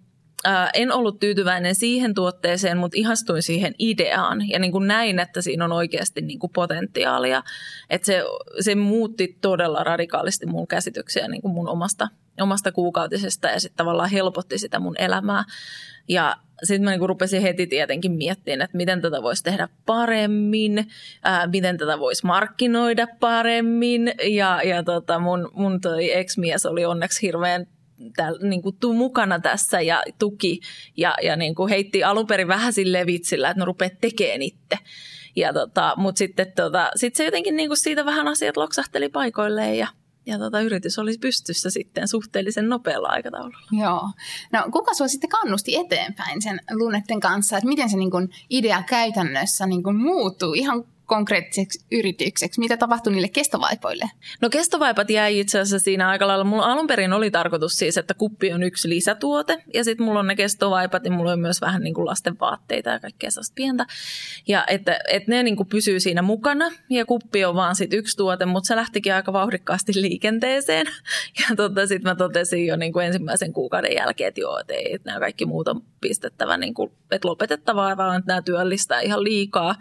ää, 0.46 0.70
en 0.74 0.92
ollut 0.92 1.20
tyytyväinen 1.20 1.76
siihen 1.76 2.14
tuotteeseen, 2.14 2.78
mutta 2.78 2.98
ihastuin 2.98 3.44
siihen 3.44 3.76
ideaan 3.80 4.50
ja 4.50 4.60
niin 4.60 4.72
kuin 4.72 4.88
näin, 4.88 5.20
että 5.20 5.42
siinä 5.42 5.66
on 5.66 5.72
oikeasti 5.72 6.22
niin 6.22 6.40
kuin 6.40 6.52
potentiaalia. 6.56 7.44
Että 7.90 8.06
se, 8.06 8.24
se 8.60 8.76
muutti 8.76 9.38
todella 9.42 9.84
radikaalisti 9.84 10.46
mun 10.46 10.68
käsityksiä 10.68 11.28
niin 11.28 11.42
kuin 11.42 11.54
mun 11.54 11.70
omasta, 11.70 12.08
omasta 12.42 12.72
kuukautisesta 12.72 13.48
ja 13.48 13.60
sitten 13.60 13.78
tavallaan 13.78 14.10
helpotti 14.10 14.58
sitä 14.58 14.80
mun 14.80 14.96
elämää. 14.98 15.44
Ja 16.08 16.36
sitten 16.64 16.84
mä 16.84 16.92
niinku 16.92 17.08
rupesin 17.08 17.42
heti 17.42 17.68
tietenkin 17.68 18.12
miettimään, 18.12 18.62
että 18.62 18.78
miten 18.78 19.02
tätä 19.02 19.22
voisi 19.22 19.44
tehdä 19.44 19.68
paremmin, 19.86 20.88
ää, 21.24 21.48
miten 21.48 21.78
tätä 21.78 22.00
voisi 22.00 22.26
markkinoida 22.26 23.08
paremmin. 23.20 24.14
Ja, 24.24 24.62
ja 24.64 24.84
tota 24.84 25.20
mun, 25.20 25.52
mun 25.54 25.82
toi 25.82 26.14
ex-mies 26.14 26.66
oli 26.66 26.86
onneksi 26.86 27.22
hirveän 27.22 27.68
täällä, 28.16 28.50
niin 28.50 28.62
kuin, 28.62 28.76
tuu 28.80 28.94
mukana 28.94 29.40
tässä 29.40 29.82
ja 29.82 30.04
tuki 30.20 30.60
ja, 30.98 31.16
ja 31.24 31.36
niin 31.36 31.56
kuin 31.56 31.70
heitti 31.70 32.04
alun 32.04 32.28
perin 32.28 32.48
vähän 32.48 32.74
sille 32.74 33.06
vitsillä, 33.06 33.50
että 33.50 33.60
no 33.60 33.66
rupeat 33.66 33.94
tekemään 34.02 34.42
itse. 34.42 34.78
Ja 35.36 35.54
tota, 35.54 35.94
mutta 35.98 36.20
sitten 36.20 36.52
tota, 36.56 36.92
sit 36.96 37.16
se 37.16 37.26
jotenkin 37.26 37.56
niin 37.56 37.70
kuin 37.70 37.78
siitä 37.78 38.06
vähän 38.06 38.28
asiat 38.28 38.58
loksahteli 38.58 39.10
paikoilleen 39.10 39.78
ja, 39.78 39.88
ja 40.26 40.38
tota, 40.38 40.62
yritys 40.62 41.00
oli 41.00 41.18
pystyssä 41.22 41.70
sitten 41.70 42.08
suhteellisen 42.08 42.70
nopealla 42.70 43.08
aikataululla. 43.08 43.68
Joo. 43.82 44.10
No 44.54 44.64
kuka 44.72 44.94
sinua 44.94 45.08
sitten 45.08 45.30
kannusti 45.30 45.76
eteenpäin 45.76 46.42
sen 46.42 46.60
Lunetten 46.72 47.20
kanssa, 47.20 47.58
että 47.58 47.68
miten 47.68 47.90
se 47.90 47.98
niin 47.98 48.12
kuin 48.12 48.30
idea 48.50 48.84
käytännössä 48.84 49.66
niin 49.66 49.84
kuin 49.84 49.96
muuttuu 49.96 50.54
ihan 50.54 50.84
konkreettiseksi 51.06 51.86
yritykseksi? 51.92 52.60
Mitä 52.60 52.78
tapahtui 52.78 53.14
niille 53.14 53.30
kestovaipoille? 53.30 54.06
No 54.42 54.50
kestovaipat 54.50 55.10
jäi 55.10 55.40
itse 55.40 55.60
asiassa 55.60 55.84
siinä 55.84 56.10
aika 56.10 56.28
lailla. 56.28 56.44
Mulla 56.44 56.66
alun 56.66 56.88
perin 56.88 57.14
oli 57.14 57.32
tarkoitus 57.32 57.78
siis, 57.78 57.98
että 57.98 58.14
kuppi 58.14 58.54
on 58.54 58.64
yksi 58.64 58.90
lisätuote 58.90 59.64
ja 59.74 59.84
sitten 59.84 60.06
mulla 60.06 60.20
on 60.20 60.28
ne 60.28 60.36
kestovaipat 60.36 61.06
ja 61.06 61.12
mulla 61.12 61.32
on 61.32 61.40
myös 61.40 61.62
vähän 61.62 61.82
niin 61.82 61.94
kuin 61.94 62.06
lasten 62.06 62.40
vaatteita 62.40 62.90
ja 62.90 63.00
kaikkea 63.00 63.32
sellaista 63.32 63.56
pientä. 63.56 63.86
Ja 64.48 64.66
että, 64.68 65.00
että 65.12 65.32
ne 65.32 65.44
niin 65.44 65.56
kuin 65.56 65.70
pysyy 65.70 66.00
siinä 66.00 66.22
mukana 66.22 66.72
ja 66.90 67.06
kuppi 67.06 67.46
on 67.46 67.56
vaan 67.56 67.76
sit 67.76 67.94
yksi 67.94 68.18
tuote, 68.18 68.46
mutta 68.46 68.68
se 68.68 68.76
lähtikin 68.76 69.14
aika 69.14 69.34
vauhdikkaasti 69.34 69.92
liikenteeseen. 69.96 70.86
Ja 71.50 71.56
tota, 71.56 71.88
sitten 71.88 72.12
mä 72.12 72.16
totesin 72.16 72.68
jo 72.68 72.76
niin 72.76 72.94
kuin 72.94 73.06
ensimmäisen 73.06 73.54
kuukauden 73.54 73.96
jälkeen, 73.96 74.28
että 74.28 74.42
joo, 74.42 74.60
että, 74.60 74.74
ei, 74.74 74.94
että 74.94 75.10
nämä 75.10 75.20
kaikki 75.20 75.46
muut 75.46 75.68
on 75.68 75.82
pistettävä, 76.02 76.58
niin 76.58 76.74
kuin, 76.74 76.92
että 77.12 77.28
lopetettavaa, 77.28 77.98
vaan 77.98 78.18
että 78.20 78.32
nämä 78.32 78.42
työllistää 78.42 79.02
ihan 79.02 79.24
liikaa, 79.24 79.76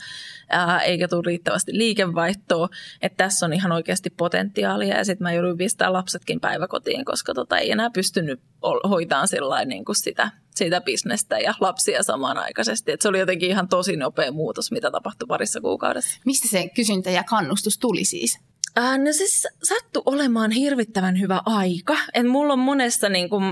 ää, 0.49 0.81
eikä 0.81 1.09
tule 1.15 1.27
riittävästi 1.27 1.79
liikevaihtoa, 1.79 2.69
että 3.03 3.17
tässä 3.17 3.47
on 3.47 3.53
ihan 3.53 3.73
oikeasti 3.73 4.11
potentiaalia 4.11 4.97
ja 4.97 5.05
sitten 5.05 5.25
mä 5.25 5.33
jouduin 5.33 5.59
pistää 5.59 5.93
lapsetkin 5.93 6.41
päiväkotiin, 6.41 7.05
koska 7.05 7.35
tota 7.35 7.59
ei 7.59 7.71
enää 7.71 7.91
pystynyt 7.91 8.41
hoitaan 8.89 9.29
sellainen 9.29 9.69
niin 9.69 9.85
kuin 9.85 9.97
sitä, 9.97 10.31
sitä 10.55 10.81
bisnestä 10.81 11.39
ja 11.39 11.55
lapsia 11.61 12.03
samanaikaisesti. 12.03 12.93
Et 12.93 13.01
se 13.01 13.09
oli 13.09 13.19
jotenkin 13.19 13.51
ihan 13.51 13.69
tosi 13.69 13.97
nopea 13.97 14.33
muutos, 14.33 14.73
mitä 14.73 14.91
tapahtui 14.91 15.27
parissa 15.27 15.61
kuukaudessa. 15.61 16.21
Mistä 16.25 16.49
se 16.49 16.69
kysyntä 16.75 17.11
ja 17.11 17.25
kannustus 17.25 17.79
tuli 17.79 18.05
siis? 18.05 18.39
Äh, 18.79 18.99
no 18.99 19.13
siis 19.13 19.47
sattu 19.63 20.03
olemaan 20.07 20.51
hirvittävän 20.51 21.21
hyvä 21.21 21.41
aika. 21.47 21.97
Et 22.15 22.27
mulla 22.27 22.53
on 22.53 22.59
monessa 22.59 23.09
niin 23.09 23.31
kuin, 23.31 23.45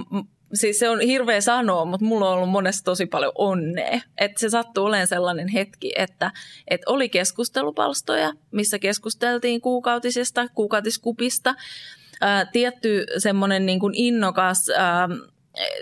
siis 0.54 0.78
se 0.78 0.88
on 0.88 1.00
hirveä 1.00 1.40
sanoa, 1.40 1.84
mutta 1.84 2.06
mulla 2.06 2.28
on 2.28 2.34
ollut 2.34 2.50
monesta 2.50 2.84
tosi 2.84 3.06
paljon 3.06 3.32
onnea. 3.34 4.00
Että 4.18 4.40
se 4.40 4.48
sattuu 4.48 4.84
olemaan 4.84 5.06
sellainen 5.06 5.48
hetki, 5.48 5.92
että, 5.96 6.30
että 6.68 6.90
oli 6.90 7.08
keskustelupalstoja, 7.08 8.32
missä 8.50 8.78
keskusteltiin 8.78 9.60
kuukautisesta, 9.60 10.48
kuukautiskupista. 10.54 11.54
Ää, 12.20 12.46
tietty 12.46 13.06
semmoinen 13.18 13.66
niin 13.66 13.80
kuin 13.80 13.94
innokas 13.94 14.70
ää, 14.70 15.08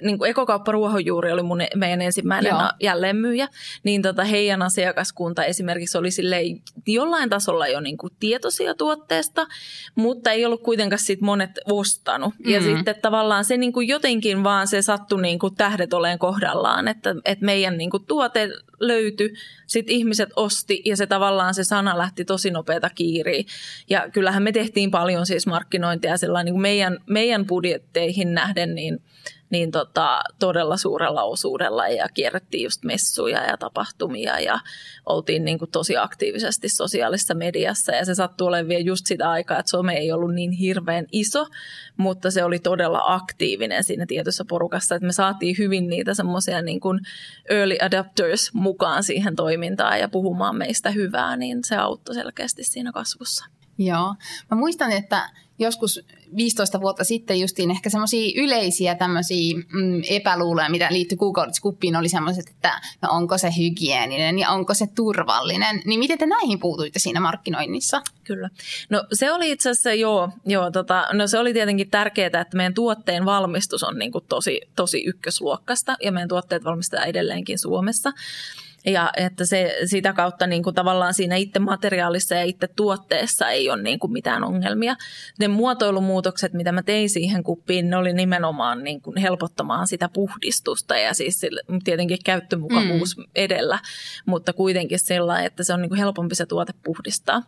niin 0.03 0.19
kuin 0.19 0.31
Ekokauppa 0.31 0.73
Ruohonjuuri 0.73 1.33
oli 1.33 1.43
mun, 1.43 1.61
meidän 1.75 2.03
ensimmäinen 2.03 2.51
Joo. 2.51 2.71
jälleenmyyjä, 2.81 3.49
niin 3.83 4.03
tota 4.03 4.25
heidän 4.25 4.63
asiakaskunta 4.63 5.45
esimerkiksi 5.45 5.99
oli 5.99 6.11
silleen 6.11 6.63
jollain 6.87 7.31
tasolla 7.31 7.69
jo 7.69 7.81
niin 7.81 7.99
kuin 7.99 8.13
tietoisia 8.21 8.75
tuotteesta, 8.75 9.47
mutta 9.95 10.31
ei 10.31 10.45
ollut 10.45 10.63
kuitenkaan 10.63 10.99
sit 10.99 11.21
monet 11.21 11.51
ostanut. 11.65 12.35
Mm. 12.39 12.51
Ja 12.51 12.63
sitten 12.63 12.95
tavallaan 13.03 13.45
se 13.45 13.57
niin 13.57 13.73
kuin 13.73 13.89
jotenkin 13.89 14.45
vaan 14.45 14.69
se 14.69 14.83
sattui 14.83 15.23
niin 15.23 15.39
kuin 15.39 15.55
tähdet 15.55 15.93
oleen 15.93 16.19
kohdallaan, 16.19 16.89
että, 16.89 17.15
että 17.25 17.45
meidän 17.45 17.79
niin 17.79 17.91
kuin 17.91 18.05
tuote 18.07 18.49
löytyi, 18.81 19.35
sitten 19.67 19.95
ihmiset 19.95 20.29
osti 20.37 20.83
ja 20.85 20.97
se 20.97 21.07
tavallaan 21.07 21.55
se 21.55 21.65
sana 21.65 21.99
lähti 21.99 22.25
tosi 22.25 22.51
nopeata 22.51 22.91
kiiriin. 22.91 23.47
Ja 23.91 24.11
kyllähän 24.13 24.43
me 24.43 24.53
tehtiin 24.53 24.91
paljon 24.91 25.27
siis 25.27 25.47
markkinointia 25.47 26.17
sellainen 26.17 26.45
niin 26.45 26.55
kuin 26.55 26.63
meidän, 26.63 26.99
meidän 27.07 27.47
budjetteihin 27.47 28.35
nähden, 28.35 28.75
niin 28.75 29.03
niin 29.51 29.71
tota, 29.71 30.21
todella 30.39 30.77
suurella 30.77 31.23
osuudella 31.23 31.89
ja 31.89 32.09
kierrettiin 32.15 32.65
just 32.65 32.85
messuja 32.85 33.45
ja 33.45 33.57
tapahtumia 33.57 34.41
ja 34.41 34.61
oltiin 35.07 35.45
niin 35.45 35.59
kuin 35.59 35.71
tosi 35.71 35.97
aktiivisesti 35.97 36.69
sosiaalisessa 36.69 37.35
mediassa 37.35 37.93
ja 37.93 38.05
se 38.05 38.15
sattui 38.15 38.49
olemaan 38.49 38.69
vielä 38.69 38.83
just 38.83 39.07
sitä 39.07 39.31
aikaa, 39.31 39.59
että 39.59 39.71
some 39.71 39.95
ei 39.95 40.13
ollut 40.13 40.35
niin 40.35 40.51
hirveän 40.51 41.07
iso, 41.13 41.47
mutta 41.97 42.31
se 42.31 42.45
oli 42.45 42.59
todella 42.59 43.03
aktiivinen 43.07 43.85
siinä 43.85 44.07
tietyssä 44.07 44.45
porukassa, 44.49 44.95
että 44.95 45.07
me 45.07 45.13
saatiin 45.13 45.59
hyvin 45.59 45.89
niitä 45.89 46.15
semmoisia 46.15 46.63
niin 46.63 46.81
kuin 46.81 47.01
early 47.51 47.77
adapters 47.81 48.55
mukaan 48.55 49.03
siihen 49.03 49.37
toimintaan 49.37 50.01
ja 50.01 50.09
puhumaan 50.09 50.57
meistä 50.57 50.91
hyvää, 50.91 51.37
niin 51.37 51.65
se 51.65 51.77
auttoi 51.77 52.15
selkeästi 52.15 52.65
siinä 52.65 52.93
kasvussa. 52.93 53.45
Joo. 53.79 54.15
Mä 54.51 54.57
muistan, 54.57 54.93
että 54.93 55.31
joskus 55.59 56.01
15 56.37 56.81
vuotta 56.81 57.05
sitten 57.05 57.41
justiin 57.41 57.71
ehkä 57.71 57.91
semmoisia 57.91 58.33
yleisiä 58.37 58.95
tämmöisiä 58.95 59.55
mm, 59.57 60.03
epäluuloja, 60.11 60.71
mitä 60.71 60.89
liittyy 60.91 61.19
kuukautiskuppiin, 61.19 61.97
oli 61.97 62.09
semmoiset, 62.09 62.49
että 62.49 62.81
no 63.03 63.09
onko 63.13 63.39
se 63.39 63.51
hygieninen 63.59 64.39
ja 64.39 64.51
onko 64.51 64.75
se 64.75 64.87
turvallinen. 64.87 65.83
Niin 65.85 66.01
miten 66.01 66.19
te 66.19 66.27
näihin 66.27 66.61
puutuitte 66.61 66.99
siinä 66.99 67.21
markkinoinnissa? 67.21 68.03
Kyllä. 68.25 68.51
No 68.91 69.05
se 69.13 69.33
oli 69.33 69.51
itse 69.51 69.71
asiassa 69.71 69.95
joo, 69.95 70.31
joo 70.47 70.71
tota, 70.71 71.07
no 71.13 71.27
se 71.27 71.39
oli 71.39 71.53
tietenkin 71.53 71.91
tärkeää, 71.91 72.27
että 72.27 72.57
meidän 72.57 72.75
tuotteen 72.75 73.25
valmistus 73.25 73.83
on 73.83 73.99
niin 73.99 74.13
kuin 74.13 74.25
tosi, 74.29 74.61
tosi 74.77 75.05
ykkösluokkasta 75.07 75.97
ja 76.03 76.13
meidän 76.13 76.29
tuotteet 76.29 76.65
valmistetaan 76.65 77.09
edelleenkin 77.09 77.59
Suomessa. 77.59 78.13
Ja 78.87 79.11
että 79.17 79.45
se, 79.45 79.77
sitä 79.85 80.13
kautta 80.13 80.47
niin 80.47 80.63
kuin 80.63 80.75
tavallaan 80.75 81.15
siinä 81.15 81.37
itse 81.37 81.59
materiaalissa 81.59 82.35
ja 82.35 82.43
itse 82.43 82.69
tuotteessa 82.77 83.51
ei 83.51 83.71
ole 83.71 83.83
niin 83.83 83.99
kuin 83.99 84.13
mitään 84.13 84.45
ongelmia. 84.45 84.97
Ne 85.39 85.49
muotoilumuutokset, 85.49 86.53
mitä 86.53 86.73
mä 86.73 86.83
tein 86.83 87.11
siihen 87.11 87.43
kuppiin, 87.43 87.91
ne 87.91 87.97
oli 87.97 88.13
nimenomaan 88.13 88.85
niin 88.85 89.01
kuin 89.01 89.17
helpottamaan 89.17 89.87
sitä 89.87 90.09
puhdistusta 90.09 90.97
ja 90.97 91.15
siis 91.15 91.41
tietenkin 91.85 92.19
käyttömukavuus 92.25 93.17
mm. 93.17 93.25
edellä, 93.35 93.79
mutta 94.27 94.53
kuitenkin 94.53 94.99
sillä 94.99 95.43
että 95.43 95.65
se 95.65 95.73
on 95.73 95.83
niin 95.83 95.91
kuin 95.91 95.99
helpompi 95.99 96.35
se 96.35 96.47
tuote 96.47 96.73
puhdistaa 96.85 97.43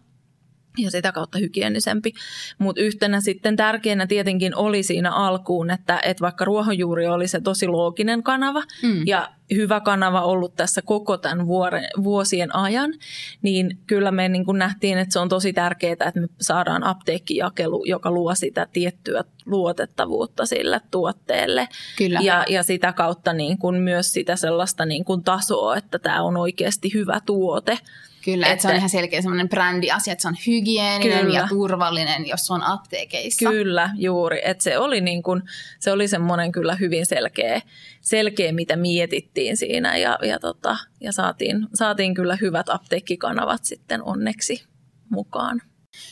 ja 0.78 0.90
sitä 0.90 1.12
kautta 1.12 1.38
hygienisempi. 1.38 2.12
Mutta 2.58 2.82
yhtenä 2.82 3.20
sitten 3.20 3.56
tärkeänä 3.56 4.06
tietenkin 4.06 4.56
oli 4.56 4.82
siinä 4.82 5.12
alkuun, 5.12 5.70
että, 5.70 6.00
että 6.04 6.20
vaikka 6.20 6.44
ruohonjuuri 6.44 7.06
oli 7.06 7.28
se 7.28 7.40
tosi 7.40 7.66
looginen 7.66 8.22
kanava 8.22 8.62
mm. 8.82 9.06
ja 9.06 9.28
hyvä 9.54 9.80
kanava 9.80 10.22
ollut 10.22 10.56
tässä 10.56 10.82
koko 10.82 11.16
tämän 11.16 11.46
vuoren, 11.46 11.84
vuosien 12.02 12.56
ajan, 12.56 12.94
niin 13.42 13.78
kyllä 13.86 14.10
me 14.10 14.28
niin 14.28 14.44
kuin 14.44 14.58
nähtiin, 14.58 14.98
että 14.98 15.12
se 15.12 15.18
on 15.18 15.28
tosi 15.28 15.52
tärkeää, 15.52 15.92
että 15.92 16.20
me 16.20 16.26
saadaan 16.40 16.84
apteekkijakelu, 16.84 17.84
joka 17.84 18.10
luo 18.10 18.34
sitä 18.34 18.66
tiettyä 18.72 19.24
luotettavuutta 19.46 20.46
sille 20.46 20.80
tuotteelle. 20.90 21.68
Kyllä. 21.98 22.20
Ja, 22.22 22.44
ja 22.48 22.62
sitä 22.62 22.92
kautta 22.92 23.32
niin 23.32 23.58
kuin 23.58 23.82
myös 23.82 24.12
sitä 24.12 24.36
sellaista 24.36 24.84
niin 24.86 25.04
kuin 25.04 25.24
tasoa, 25.24 25.76
että 25.76 25.98
tämä 25.98 26.22
on 26.22 26.36
oikeasti 26.36 26.94
hyvä 26.94 27.20
tuote. 27.26 27.78
Kyllä, 28.24 28.46
että, 28.46 28.52
että 28.52 28.62
se 28.62 28.68
on 28.68 28.76
ihan 28.76 28.88
selkeä 28.88 29.22
semmoinen 29.22 29.48
brändiasia, 29.48 30.12
että 30.12 30.22
se 30.22 30.28
on 30.28 30.36
hygieninen 30.46 31.24
kyllä. 31.24 31.38
ja 31.38 31.46
turvallinen, 31.48 32.26
jos 32.26 32.50
on 32.50 32.62
apteekeissa. 32.62 33.50
Kyllä, 33.50 33.90
juuri. 33.96 34.40
Että 34.44 34.64
se 34.64 34.78
oli, 34.78 35.00
niin 35.00 35.22
kuin, 35.22 35.42
se 35.80 35.92
oli 35.92 36.08
semmoinen 36.08 36.52
kyllä 36.52 36.74
hyvin 36.74 37.06
selkeä, 37.06 37.62
selkeä 38.00 38.52
mitä 38.52 38.76
mietittiin 38.76 39.56
siinä 39.56 39.96
ja, 39.96 40.18
ja, 40.22 40.38
tota, 40.38 40.76
ja 41.00 41.12
saatiin, 41.12 41.66
saatiin 41.74 42.14
kyllä 42.14 42.38
hyvät 42.40 42.68
apteekkikanavat 42.68 43.64
sitten 43.64 44.02
onneksi 44.02 44.64
mukaan. 45.10 45.62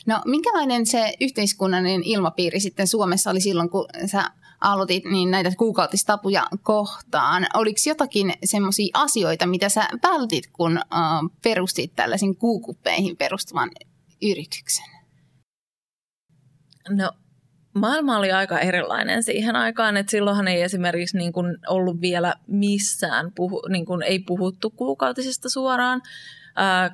No 0.06 0.22
minkälainen 0.24 0.86
se 0.86 1.14
yhteiskunnallinen 1.20 2.02
ilmapiiri 2.04 2.60
sitten 2.60 2.86
Suomessa 2.86 3.30
oli 3.30 3.40
silloin, 3.40 3.70
kun 3.70 3.86
sä 4.06 4.30
aloitit 4.60 5.04
niin 5.04 5.30
näitä 5.30 5.50
kuukautistapuja 5.58 6.46
kohtaan. 6.62 7.46
Oliko 7.54 7.78
jotakin 7.86 8.32
semmoisia 8.44 8.90
asioita, 8.94 9.46
mitä 9.46 9.68
sä 9.68 9.88
vältit, 10.02 10.46
kun 10.52 10.80
perustit 11.42 11.92
tällaisen 11.96 12.36
kuukuppeihin 12.36 13.16
perustuvan 13.16 13.70
yrityksen? 14.22 14.86
No 16.88 17.12
maailma 17.74 18.18
oli 18.18 18.32
aika 18.32 18.58
erilainen 18.58 19.22
siihen 19.22 19.56
aikaan, 19.56 19.96
että 19.96 20.10
silloinhan 20.10 20.48
ei 20.48 20.62
esimerkiksi 20.62 21.18
niin 21.18 21.32
kuin 21.32 21.58
ollut 21.68 22.00
vielä 22.00 22.34
missään, 22.46 23.32
puhu, 23.34 23.62
niin 23.68 23.86
kuin 23.86 24.02
ei 24.02 24.18
puhuttu 24.18 24.70
kuukautisista 24.70 25.48
suoraan, 25.48 26.02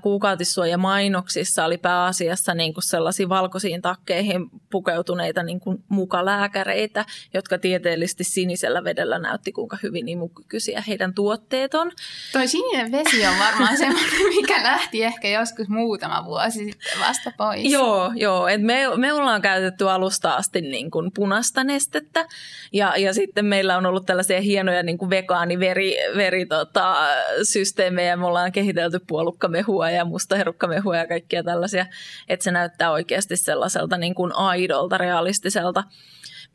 kuukautissuojamainoksissa 0.03 1.65
oli 1.65 1.79
pääasiassa 1.79 2.55
niin 2.55 2.75
kuin 2.75 2.85
sellaisiin 2.85 3.29
valkoisiin 3.29 3.83
takkeihin 3.83 4.51
pukeutuneita 4.71 5.43
niin 5.43 5.61
kuin 5.61 5.85
mukalääkäreitä, 5.89 7.05
jotka 7.35 7.59
tieteellisesti 7.59 8.25
sinisellä 8.25 8.85
vedellä 8.85 9.19
näytti, 9.19 9.53
kuinka 9.53 9.79
hyvin 9.83 10.09
imukykyisiä 10.09 10.85
heidän 10.89 11.15
tuotteet 11.15 11.75
on. 11.75 11.93
Toi 12.33 12.49
sininen 12.49 12.93
vesi 12.93 13.27
on 13.27 13.39
varmaan 13.39 13.77
semmoinen, 13.87 14.35
mikä 14.37 14.63
lähti 14.63 15.05
ehkä 15.05 15.29
joskus 15.29 15.69
muutama 15.69 16.25
vuosi 16.25 16.65
sitten 16.65 17.01
vasta 17.01 17.33
pois. 17.37 17.73
Joo, 17.73 18.13
joo. 18.15 18.49
Et 18.49 18.63
me, 18.63 18.83
me 18.97 19.13
ollaan 19.13 19.43
käytetty 19.43 19.91
alusta 19.91 20.35
asti 20.35 20.61
niin 20.61 20.91
kuin 20.91 21.11
punaista 21.15 21.65
nestettä 21.65 22.27
ja, 22.73 22.97
ja 22.97 23.15
sitten 23.15 23.45
meillä 23.45 23.77
on 23.77 23.87
ollut 23.87 24.07
tällaisia 24.07 24.41
hienoja 24.41 24.83
niin 24.83 24.99
kuin 24.99 25.11
vegaaniveri 25.11 25.97
veri, 26.17 26.47
tota, 26.47 26.97
systeemejä. 27.43 28.17
Me 28.17 28.27
ollaan 28.27 28.53
kehitelty 28.53 29.01
puolukka 29.07 29.49
herukkamehua 29.57 29.91
ja 29.91 30.05
mustaherukkamehua 30.05 30.97
ja 30.97 31.09
kaikkia 31.09 31.43
tällaisia, 31.43 31.87
että 32.29 32.45
se 32.45 32.51
näyttää 32.51 32.91
oikeasti 32.91 33.37
sellaiselta 33.37 33.97
niin 33.97 34.15
kuin 34.15 34.33
aidolta, 34.35 34.99
realistiselta 34.99 35.85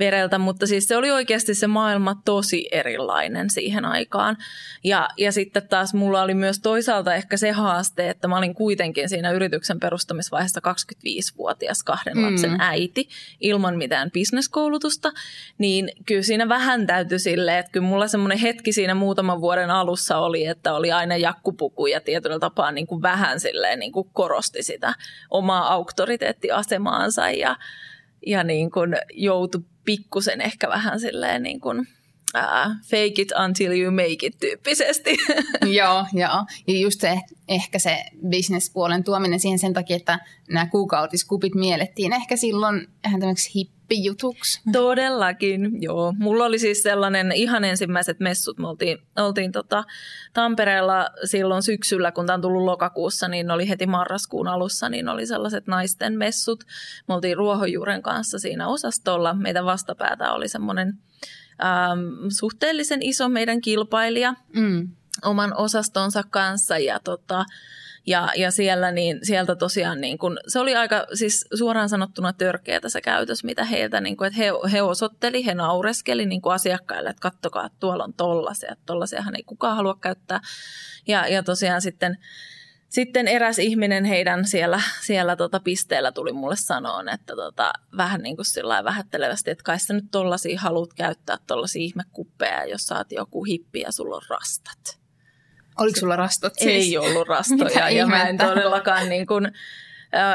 vereltä, 0.02 0.38
mutta 0.38 0.68
siis 0.68 0.88
se 0.88 0.98
oli 0.98 1.12
oikeasti 1.12 1.56
se 1.56 1.68
maailma 1.68 2.16
tosi 2.26 2.68
erilainen 2.72 3.50
siihen 3.50 3.86
aikaan. 3.86 4.38
Ja, 4.84 5.10
ja 5.18 5.32
sitten 5.32 5.68
taas 5.68 5.94
mulla 5.94 6.22
oli 6.22 6.34
myös 6.34 6.60
toisaalta 6.60 7.16
ehkä 7.16 7.38
se 7.38 7.52
haaste, 7.52 8.10
että 8.10 8.28
mä 8.28 8.38
olin 8.38 8.56
kuitenkin 8.56 9.10
siinä 9.10 9.32
yrityksen 9.32 9.80
perustamisvaiheessa 9.80 10.62
25-vuotias 10.70 11.84
kahden 11.84 12.18
mm. 12.18 12.24
lapsen 12.24 12.56
äiti 12.60 13.10
ilman 13.40 13.78
mitään 13.78 14.12
bisneskoulutusta, 14.12 15.12
niin 15.58 15.92
kyllä 16.06 16.24
siinä 16.24 16.50
vähän 16.50 16.88
täytyi 16.88 17.20
silleen, 17.20 17.58
että 17.58 17.72
kyllä 17.72 17.88
mulla 17.88 18.08
semmoinen 18.08 18.38
hetki 18.38 18.74
siinä 18.74 18.96
muutaman 18.96 19.42
vuoden 19.42 19.70
alussa 19.70 20.18
oli, 20.18 20.46
että 20.46 20.74
oli 20.74 20.92
aina 20.92 21.18
jakkupuku 21.18 21.88
ja 21.88 22.02
tietyllä 22.02 22.40
tapaa 22.40 22.72
niin 22.72 22.88
kuin 22.88 23.02
vähän 23.02 23.40
silleen 23.40 23.80
niin 23.80 23.92
kuin 23.92 24.10
korosti 24.14 24.64
sitä 24.64 24.94
omaa 25.30 25.74
auktoriteettiasemaansa 25.74 27.30
ja 27.30 27.56
ja 28.26 28.44
niin 28.44 28.72
kuin 28.72 28.98
joutui 29.14 29.62
pikkusen 29.86 30.42
ehkä 30.42 30.70
vähän 30.70 31.00
silleen 31.00 31.44
niin 31.44 31.60
kuin, 31.60 31.88
uh, 32.36 32.76
fake 32.84 33.22
it 33.22 33.32
until 33.46 33.72
you 33.72 33.92
make 33.92 34.26
it 34.26 34.40
tyyppisesti. 34.40 35.18
joo, 35.80 36.06
joo. 36.14 36.46
Ja 36.68 36.80
just 36.80 37.02
se, 37.02 37.20
ehkä 37.48 37.80
se 37.80 38.04
bisnespuolen 38.30 39.04
tuominen 39.04 39.40
siihen 39.40 39.60
sen 39.60 39.74
takia, 39.74 39.96
että 39.96 40.20
nämä 40.50 40.66
kuukautiskupit 40.66 41.56
miellettiin 41.56 42.14
ehkä 42.14 42.36
silloin 42.36 42.88
ihan 43.08 43.20
tämmöiseksi 43.20 43.56
hippijutuksi. 43.56 44.62
Todellakin, 44.72 45.82
joo. 45.82 46.14
Mulla 46.18 46.46
oli 46.46 46.60
siis 46.60 46.84
sellainen 46.84 47.32
ihan 47.32 47.64
ensimmäiset 47.64 48.20
messut. 48.20 48.58
Me 48.58 48.68
oltiin, 48.68 48.98
oltiin 49.18 49.52
tota 49.52 49.84
Tampereella 50.34 51.10
silloin 51.26 51.64
syksyllä, 51.64 52.12
kun 52.12 52.26
tämä 52.26 52.36
on 52.36 52.42
tullut 52.42 52.64
lokakuussa, 52.64 53.28
niin 53.28 53.52
oli 53.52 53.70
heti 53.70 53.86
marraskuun 53.86 54.48
alussa, 54.48 54.90
niin 54.90 55.10
oli 55.10 55.26
sellaiset 55.26 55.68
naisten 55.68 56.18
messut. 56.18 56.64
Me 57.08 57.14
oltiin 57.14 57.38
Ruohonjuuren 57.38 58.02
kanssa 58.02 58.40
siinä 58.40 58.68
osastolla. 58.68 59.34
Meidän 59.34 59.66
vastapäätä 59.66 60.34
oli 60.34 60.48
semmoinen 60.48 60.94
ähm, 61.64 62.00
suhteellisen 62.40 63.02
iso 63.02 63.30
meidän 63.30 63.62
kilpailija 63.62 64.34
mm. 64.56 64.90
oman 65.24 65.58
osastonsa 65.58 66.24
kanssa 66.30 66.78
ja 66.78 67.00
tota, 67.00 67.46
ja, 68.08 68.30
ja 68.36 68.52
siellä 68.52 68.92
niin, 68.92 69.20
sieltä 69.24 69.56
tosiaan, 69.56 70.02
niin 70.02 70.18
kun, 70.18 70.38
se 70.48 70.60
oli 70.60 70.76
aika 70.76 71.06
siis 71.14 71.46
suoraan 71.54 71.90
sanottuna 71.90 72.34
törkeätä 72.34 72.90
se 72.90 73.02
käytös, 73.02 73.44
mitä 73.44 73.64
heiltä, 73.64 74.02
niin 74.02 74.18
kun, 74.18 74.28
että 74.28 74.38
he, 74.38 74.52
he 74.72 74.82
osoitteli, 74.82 75.46
he 75.46 75.54
naureskeli 75.54 76.26
niin 76.26 76.42
asiakkaille, 76.46 77.10
että 77.10 77.22
kattokaa, 77.22 77.66
että 77.66 77.78
tuolla 77.80 78.04
on 78.04 78.14
tollasia, 78.14 78.72
että 78.72 78.84
tollasiahan 78.86 79.36
ei 79.36 79.44
kukaan 79.44 79.76
halua 79.76 79.98
käyttää. 80.02 80.40
Ja, 81.08 81.28
ja 81.28 81.44
tosiaan 81.44 81.82
sitten 81.82 82.18
sitten 82.92 83.28
eräs 83.28 83.60
ihminen 83.60 84.06
heidän 84.06 84.46
siellä, 84.46 84.82
siellä 85.02 85.36
tota 85.36 85.60
pisteellä 85.60 86.12
tuli 86.12 86.34
mulle 86.34 86.56
sanoon, 86.56 87.10
että 87.10 87.36
tota, 87.36 87.74
vähän 87.98 88.22
niin 88.22 88.36
kuin 88.36 88.46
sillä 88.46 88.84
vähättelevästi, 88.84 89.52
että 89.52 89.64
kai 89.64 89.80
sä 89.80 89.94
nyt 89.94 90.06
tollasia 90.12 90.60
haluat 90.60 90.94
käyttää 90.94 91.38
tollasia 91.48 91.82
ihmekuppeja, 91.82 92.66
jos 92.66 92.92
oot 92.92 93.12
joku 93.12 93.44
hippi 93.44 93.82
ja 93.82 93.92
sulla 93.92 94.16
on 94.16 94.22
rastat. 94.30 95.00
Oliko 95.80 96.00
sulla 96.00 96.16
rastot 96.16 96.54
siis? 96.60 96.88
Ei 96.88 96.98
ollut 96.98 97.28
rastoja 97.28 97.90
ja 97.90 98.08
mä 98.08 98.24
en 98.24 98.38
todellakaan 98.38 99.10
niin 99.10 99.28
kuin, 99.28 99.52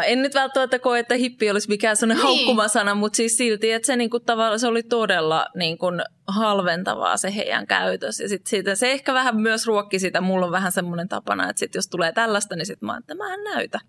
en 0.07 0.23
nyt 0.23 0.35
välttämättä 0.35 0.79
koe, 0.79 0.99
että 0.99 1.15
hippi 1.15 1.51
olisi 1.51 1.69
mikään 1.69 1.97
sellainen 1.97 2.25
niin. 2.25 2.37
haukkumasana, 2.37 2.95
mutta 2.95 3.17
siis 3.17 3.37
silti, 3.37 3.73
että 3.73 3.87
se, 3.87 3.97
niin 3.97 4.11
kuin, 4.11 4.25
tavallaan, 4.25 4.61
se 4.61 4.67
oli 4.67 4.83
todella 4.83 5.47
niin 5.55 5.79
kuin, 5.79 6.03
halventavaa 6.27 7.17
se 7.17 7.35
heidän 7.35 7.67
käytös. 7.67 8.21
Ja 8.21 8.29
sit 8.29 8.47
siitä, 8.47 8.75
se 8.75 8.93
ehkä 8.93 9.15
vähän 9.15 9.37
myös 9.37 9.67
ruokki 9.67 9.99
sitä. 9.99 10.21
Mulla 10.21 10.47
on 10.47 10.53
vähän 10.53 10.73
semmoinen 10.73 11.09
tapana, 11.09 11.51
että 11.51 11.61
sit 11.61 11.75
jos 11.75 11.89
tulee 11.89 12.13
tällaista, 12.13 12.57
niin 12.57 12.67
sitten 12.67 12.87
mä 12.87 12.97
että 12.97 13.15
mä 13.15 13.35
en 13.35 13.45
näytä. 13.45 13.81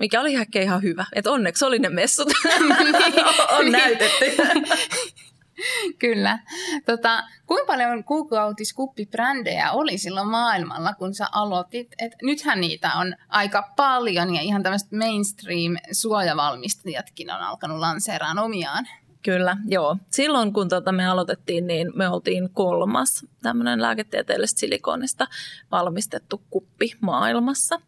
Mikä 0.00 0.20
oli 0.20 0.34
ehkä 0.34 0.60
ihan 0.60 0.82
hyvä. 0.82 1.04
Että 1.12 1.30
onneksi 1.30 1.64
oli 1.64 1.78
ne 1.78 1.88
messut. 1.88 2.28
on 3.58 3.72
näytetty. 3.72 4.24
Kyllä. 5.98 6.38
Tota, 6.86 7.24
kuinka 7.46 7.66
paljon 7.66 8.04
kuukautiskuppibrändejä 8.04 9.72
oli 9.72 9.98
silloin 9.98 10.28
maailmalla, 10.28 10.94
kun 10.94 11.14
sä 11.14 11.26
aloitit? 11.32 11.94
Et 11.98 12.12
nythän 12.22 12.60
niitä 12.60 12.92
on 12.94 13.14
aika 13.28 13.72
paljon 13.76 14.34
ja 14.34 14.40
ihan 14.40 14.62
tämmöiset 14.62 14.92
mainstream-suojavalmistajatkin 14.92 17.30
on 17.30 17.40
alkanut 17.40 17.78
lanseeraan 17.78 18.38
omiaan. 18.38 18.88
Kyllä, 19.22 19.56
joo. 19.66 19.96
Silloin 20.10 20.52
kun 20.52 20.68
tota 20.68 20.92
me 20.92 21.06
aloitettiin, 21.06 21.66
niin 21.66 21.92
me 21.94 22.08
oltiin 22.08 22.50
kolmas 22.52 23.26
tämmöinen 23.42 23.82
lääketieteellisestä 23.82 24.60
silikonista 24.60 25.26
valmistettu 25.70 26.42
kuppi 26.50 26.92
maailmassa– 27.00 27.80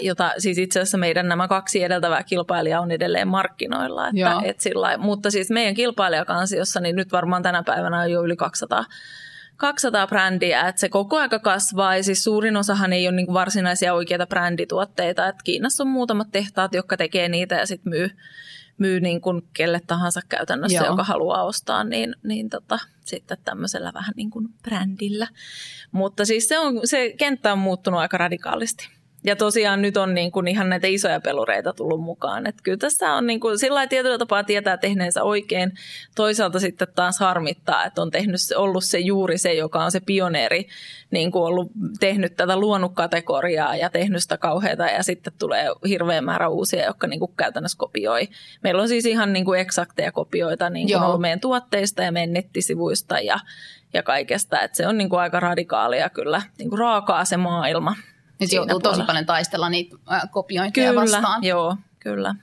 jota 0.00 0.32
siis 0.38 0.58
itse 0.58 0.80
asiassa 0.80 0.98
meidän 0.98 1.28
nämä 1.28 1.48
kaksi 1.48 1.82
edeltävää 1.82 2.22
kilpailijaa 2.22 2.80
on 2.80 2.90
edelleen 2.90 3.28
markkinoilla. 3.28 4.08
Että, 4.08 4.40
et 4.44 4.60
sillä, 4.60 4.98
mutta 4.98 5.30
siis 5.30 5.50
meidän 5.50 5.74
kilpailijakansiossa, 5.74 6.80
niin 6.80 6.96
nyt 6.96 7.12
varmaan 7.12 7.42
tänä 7.42 7.62
päivänä 7.62 8.00
on 8.00 8.10
jo 8.10 8.24
yli 8.24 8.36
200 8.36 8.84
200 9.56 10.06
brändiä, 10.06 10.68
että 10.68 10.80
se 10.80 10.88
koko 10.88 11.18
aika 11.18 11.38
kasvaa 11.38 11.96
ja 11.96 12.02
siis 12.02 12.24
suurin 12.24 12.56
osahan 12.56 12.92
ei 12.92 13.08
ole 13.08 13.16
niin 13.16 13.34
varsinaisia 13.34 13.94
oikeita 13.94 14.26
brändituotteita, 14.26 15.28
että 15.28 15.44
Kiinassa 15.44 15.84
on 15.84 15.88
muutamat 15.88 16.28
tehtaat, 16.32 16.74
jotka 16.74 16.96
tekee 16.96 17.28
niitä 17.28 17.54
ja 17.54 17.66
sitten 17.66 17.90
myy, 17.90 18.10
myy 18.78 19.00
niin 19.00 19.20
kuin 19.20 19.42
kelle 19.52 19.80
tahansa 19.86 20.20
käytännössä, 20.28 20.78
Joo. 20.78 20.86
joka 20.86 21.04
haluaa 21.04 21.42
ostaa, 21.42 21.84
niin, 21.84 22.16
niin 22.22 22.50
tota, 22.50 22.78
sitten 23.04 23.38
tämmöisellä 23.44 23.92
vähän 23.94 24.14
niin 24.16 24.30
kuin 24.30 24.48
brändillä. 24.62 25.28
Mutta 25.92 26.24
siis 26.24 26.48
se, 26.48 26.58
on, 26.58 26.80
se 26.84 27.14
kenttä 27.18 27.52
on 27.52 27.58
muuttunut 27.58 28.00
aika 28.00 28.18
radikaalisti. 28.18 28.88
Ja 29.24 29.36
tosiaan 29.36 29.82
nyt 29.82 29.96
on 29.96 30.14
niin 30.14 30.32
kuin 30.32 30.48
ihan 30.48 30.68
näitä 30.68 30.86
isoja 30.86 31.20
pelureita 31.20 31.72
tullut 31.72 32.00
mukaan. 32.00 32.46
Että 32.46 32.62
kyllä 32.62 32.78
tässä 32.78 33.12
on 33.12 33.26
niin 33.26 33.40
kuin, 33.40 33.58
sillä 33.58 33.86
tietyllä 33.86 34.18
tapaa 34.18 34.44
tietää 34.44 34.76
tehneensä 34.76 35.22
oikein. 35.22 35.72
Toisaalta 36.14 36.60
sitten 36.60 36.88
taas 36.94 37.18
harmittaa, 37.18 37.84
että 37.84 38.02
on 38.02 38.10
tehnyt, 38.10 38.40
ollut 38.56 38.84
se 38.84 38.98
juuri 38.98 39.38
se, 39.38 39.54
joka 39.54 39.84
on 39.84 39.90
se 39.90 40.00
pioneeri, 40.00 40.68
niin 41.10 41.32
kuin 41.32 41.42
ollut 41.42 41.70
tehnyt 42.00 42.36
tätä 42.36 42.56
luonut 42.56 42.94
kategoriaa 42.94 43.76
ja 43.76 43.90
tehnyt 43.90 44.22
sitä 44.22 44.38
kauheata 44.38 44.86
ja 44.86 45.02
sitten 45.02 45.32
tulee 45.38 45.66
hirveä 45.88 46.20
määrä 46.20 46.48
uusia, 46.48 46.84
jotka 46.84 47.06
niin 47.06 47.20
kuin 47.20 47.32
käytännössä 47.36 47.78
kopioi. 47.78 48.28
Meillä 48.62 48.82
on 48.82 48.88
siis 48.88 49.06
ihan 49.06 49.32
niin 49.32 49.44
kuin 49.44 49.60
eksakteja 49.60 50.12
kopioita 50.12 50.70
niin 50.70 50.88
kuin 50.88 51.02
ollut 51.02 51.20
meidän 51.20 51.40
tuotteista 51.40 52.02
ja 52.02 52.12
meidän 52.12 52.32
nettisivuista 52.32 53.20
ja, 53.20 53.38
ja 53.94 54.02
kaikesta. 54.02 54.60
Että 54.60 54.76
se 54.76 54.86
on 54.86 54.98
niin 54.98 55.08
kuin 55.08 55.20
aika 55.20 55.40
radikaalia 55.40 56.08
kyllä, 56.08 56.42
niin 56.58 56.70
kuin 56.70 56.78
raakaa 56.78 57.24
se 57.24 57.36
maailma. 57.36 57.96
Nyt 58.40 58.52
joutuu 58.52 58.80
puolella. 58.80 58.96
tosi 58.96 59.06
paljon 59.06 59.26
taistella 59.26 59.68
niitä 59.68 59.96
kopiointeja 60.30 60.90
kyllä, 60.90 61.02
vastaan. 61.02 61.44
joo, 61.44 61.76
kyllä. 62.00 62.34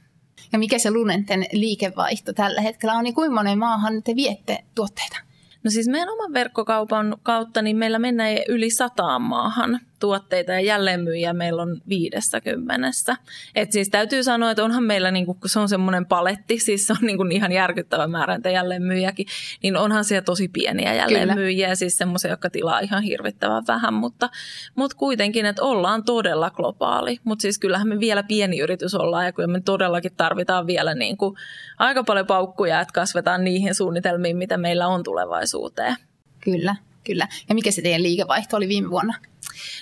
Ja 0.52 0.60
mikä 0.60 0.80
se 0.80 0.92
Lunenten 0.92 1.46
liikevaihto 1.52 2.34
tällä 2.34 2.62
hetkellä 2.62 2.94
on, 2.94 3.04
niin 3.04 3.16
kuinka 3.16 3.34
monen 3.36 3.60
maahan 3.60 4.04
te 4.04 4.16
viette 4.16 4.64
tuotteita? 4.76 5.18
No 5.64 5.72
siis 5.72 5.88
meidän 5.88 6.10
oman 6.10 6.34
verkkokaupan 6.34 7.18
kautta 7.24 7.62
niin 7.62 7.78
meillä 7.78 8.00
mennään 8.00 8.38
yli 8.48 8.70
sataan 8.70 9.22
maahan 9.22 9.80
tuotteita 10.02 10.52
ja 10.52 10.60
jälleenmyyjiä 10.60 11.34
meillä 11.34 11.62
on 11.62 11.82
viidessä 11.90 12.42
kymmenessä. 12.42 13.16
Et 13.56 13.72
siis 13.72 13.90
täytyy 13.90 14.24
sanoa, 14.24 14.52
että 14.52 14.64
onhan 14.64 14.84
meillä, 14.84 15.12
niin 15.12 15.26
kun 15.26 15.38
se 15.46 15.60
on 15.60 15.70
semmoinen 15.70 16.06
paletti, 16.06 16.60
siis 16.60 16.88
se 16.88 16.94
on 16.94 17.00
niin 17.02 17.32
ihan 17.32 17.52
järkyttävä 17.52 18.08
määrä 18.08 18.36
niitä 18.38 18.50
jälleenmyyjiäkin, 18.50 19.26
niin 19.64 19.78
onhan 19.78 20.06
siellä 20.06 20.26
tosi 20.26 20.48
pieniä 20.48 20.94
jälleenmyyjiä, 20.94 21.68
Kyllä. 21.68 21.76
siis 21.76 21.98
semmoisia, 21.98 22.32
jotka 22.32 22.50
tilaa 22.50 22.80
ihan 22.80 23.04
hirvittävän 23.04 23.64
vähän, 23.68 23.94
mutta, 23.94 24.30
mutta 24.76 24.98
kuitenkin, 24.98 25.46
että 25.46 25.64
ollaan 25.64 26.04
todella 26.04 26.50
globaali. 26.50 27.18
Mutta 27.24 27.42
siis 27.42 27.60
kyllähän 27.60 27.88
me 27.88 28.00
vielä 28.00 28.24
pieni 28.24 28.60
yritys 28.60 28.96
ollaan 28.96 29.26
ja 29.26 29.32
kyllä 29.32 29.48
me 29.48 29.62
todellakin 29.62 30.16
tarvitaan 30.18 30.68
vielä 30.68 30.94
niin 30.96 31.18
kuin 31.18 31.36
aika 31.80 32.04
paljon 32.04 32.28
paukkuja, 32.28 32.82
että 32.82 32.94
kasvetaan 32.94 33.44
niihin 33.44 33.76
suunnitelmiin, 33.76 34.38
mitä 34.38 34.58
meillä 34.58 34.88
on 34.88 35.04
tulevaisuuteen. 35.04 35.96
Kyllä, 36.44 36.76
kyllä. 37.04 37.28
Ja 37.50 37.56
mikä 37.56 37.72
se 37.72 37.82
teidän 37.82 38.04
liikevaihto 38.04 38.58
oli 38.58 38.68
viime 38.68 38.90
vuonna? 38.90 39.14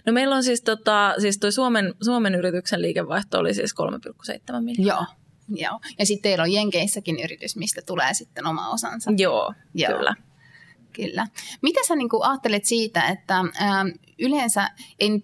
No 0.05 0.13
meillä 0.13 0.36
on 0.36 0.43
siis, 0.43 0.62
tota, 0.62 1.15
siis 1.19 1.38
toi 1.38 1.51
Suomen, 1.51 1.93
Suomen 2.01 2.36
yrityksen 2.36 2.82
liikevaihto 2.82 3.39
oli 3.39 3.53
siis 3.53 3.73
3,7 3.73 4.62
miljoonaa. 4.62 5.05
Joo. 5.08 5.19
Joo. 5.55 5.79
Ja 5.99 6.05
sitten 6.05 6.23
teillä 6.23 6.43
on 6.43 6.51
Jenkeissäkin 6.51 7.19
yritys, 7.23 7.55
mistä 7.55 7.82
tulee 7.86 8.13
sitten 8.13 8.45
oma 8.45 8.69
osansa. 8.69 9.12
Joo, 9.17 9.53
Joo. 9.73 9.91
kyllä. 9.91 10.15
Kyllä. 10.93 11.27
Mitä 11.62 11.79
sä 11.88 11.95
niin 11.95 12.10
ajattelet 12.21 12.65
siitä, 12.65 13.01
että 13.01 13.36
ää, 13.60 13.86
yleensä 14.19 14.69
ei 14.99 15.10
nyt 15.10 15.23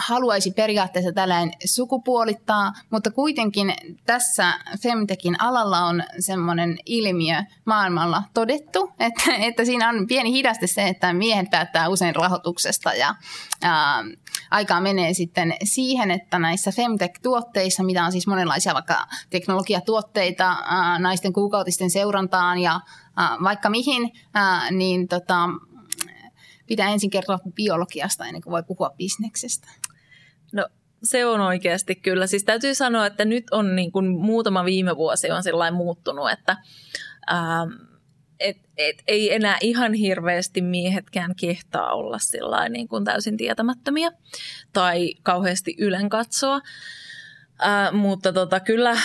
haluaisi 0.00 0.50
periaatteessa 0.50 1.12
tällainen 1.12 1.52
sukupuolittaa, 1.64 2.72
mutta 2.90 3.10
kuitenkin 3.10 3.74
tässä 4.06 4.52
Femtekin 4.82 5.40
alalla 5.40 5.78
on 5.78 6.02
semmoinen 6.18 6.78
ilmiö 6.86 7.42
maailmalla 7.64 8.22
todettu, 8.34 8.92
että, 8.98 9.34
että 9.48 9.64
siinä 9.64 9.88
on 9.88 10.06
pieni 10.06 10.32
hidaste 10.32 10.66
se, 10.66 10.88
että 10.88 11.12
miehet 11.12 11.50
päättää 11.50 11.88
usein 11.88 12.16
rahoituksesta 12.16 12.94
ja 12.94 13.14
ää, 13.62 14.04
aikaa 14.50 14.80
menee 14.80 15.14
sitten 15.14 15.54
siihen, 15.64 16.10
että 16.10 16.38
näissä 16.38 16.70
Femtech-tuotteissa, 16.72 17.82
mitä 17.82 18.04
on 18.04 18.12
siis 18.12 18.26
monenlaisia 18.26 18.74
vaikka 18.74 19.06
teknologiatuotteita 19.30 20.56
ää, 20.64 20.98
naisten 20.98 21.32
kuukautisten 21.32 21.90
seurantaan 21.90 22.58
ja 22.58 22.80
ää, 23.16 23.36
vaikka 23.42 23.70
mihin, 23.70 24.10
ää, 24.34 24.70
niin 24.70 25.08
tota, 25.08 25.48
pitää 26.70 26.88
ensin 26.88 27.10
kertoa 27.10 27.38
biologiasta 27.54 28.26
ennen 28.26 28.42
kuin 28.42 28.52
voi 28.52 28.62
puhua 28.62 28.90
bisneksestä. 28.98 29.68
Se 31.02 31.26
on 31.26 31.40
oikeasti 31.40 31.94
kyllä. 31.94 32.26
Siis 32.26 32.44
täytyy 32.44 32.74
sanoa, 32.74 33.06
että 33.06 33.24
nyt 33.24 33.44
on 33.50 33.76
niin 33.76 33.92
kuin 33.92 34.08
muutama 34.08 34.64
viime 34.64 34.96
vuosi 34.96 35.30
on 35.30 35.42
sellainen 35.42 35.74
muuttunut, 35.74 36.30
että 36.30 36.56
ää, 37.26 37.66
et, 38.40 38.56
et, 38.76 39.02
ei 39.06 39.34
enää 39.34 39.58
ihan 39.60 39.92
hirveästi 39.92 40.62
miehetkään 40.62 41.34
kehtaa 41.40 41.94
olla 41.94 42.68
niin 42.68 42.88
kuin 42.88 43.04
täysin 43.04 43.36
tietämättömiä 43.36 44.10
tai 44.72 45.14
kauheasti 45.22 45.74
ylen 45.78 46.08
katsoa. 46.08 46.60
Äh, 47.66 47.92
mutta 47.92 48.32
tota, 48.32 48.60
kyllä, 48.60 48.96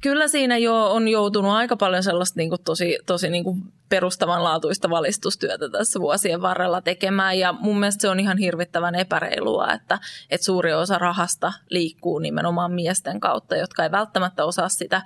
kyllä 0.00 0.28
siinä 0.28 0.58
jo 0.58 0.92
on 0.92 1.08
joutunut 1.08 1.52
aika 1.52 1.76
paljon 1.76 2.02
sellaista 2.02 2.40
niin 2.40 2.48
kuin 2.48 2.62
tosi, 2.64 2.98
tosi 3.06 3.30
niin 3.30 3.44
kuin 3.44 3.62
perustavanlaatuista 3.88 4.90
valistustyötä 4.90 5.68
tässä 5.68 6.00
vuosien 6.00 6.42
varrella 6.42 6.80
tekemään. 6.80 7.38
Ja 7.38 7.52
mun 7.52 7.80
mielestä 7.80 8.02
se 8.02 8.08
on 8.08 8.20
ihan 8.20 8.38
hirvittävän 8.38 8.94
epäreilua, 8.94 9.72
että, 9.72 9.98
että 10.30 10.44
suuri 10.44 10.74
osa 10.74 10.98
rahasta 10.98 11.52
liikkuu 11.70 12.18
nimenomaan 12.18 12.72
miesten 12.72 13.20
kautta, 13.20 13.56
jotka 13.56 13.84
ei 13.84 13.90
välttämättä 13.90 14.44
osaa 14.44 14.68
sitä 14.68 15.02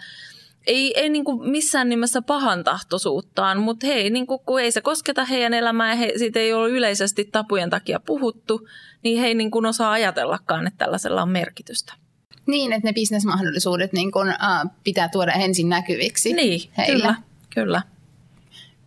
ei, 0.66 1.00
ei 1.00 1.08
niin 1.08 1.24
kuin 1.24 1.50
missään 1.50 1.88
nimessä 1.88 2.22
pahan 2.22 2.64
tahtoisuuttaan, 2.64 3.60
mutta 3.60 3.86
hei, 3.86 4.10
niin 4.10 4.26
kuin, 4.26 4.40
kun 4.46 4.60
ei 4.60 4.72
se 4.72 4.80
kosketa 4.80 5.24
heidän 5.24 5.54
elämää 5.54 5.94
he, 5.94 6.12
siitä 6.16 6.40
ei 6.40 6.52
ole 6.52 6.70
yleisesti 6.70 7.24
tapujen 7.24 7.70
takia 7.70 8.00
puhuttu, 8.00 8.68
niin 9.02 9.20
he 9.20 9.26
ei 9.26 9.34
niin 9.34 9.50
kuin 9.50 9.66
osaa 9.66 9.92
ajatellakaan, 9.92 10.66
että 10.66 10.78
tällaisella 10.78 11.22
on 11.22 11.28
merkitystä. 11.28 11.94
Niin, 12.48 12.72
että 12.72 12.88
ne 12.88 12.92
bisnesmahdollisuudet 12.92 13.92
niin 13.92 14.12
kun, 14.12 14.28
uh, 14.28 14.70
pitää 14.84 15.08
tuoda 15.08 15.32
ensin 15.32 15.68
näkyviksi 15.68 16.32
Niin, 16.32 16.70
heillä. 16.78 17.06
kyllä, 17.06 17.14
kyllä. 17.54 17.82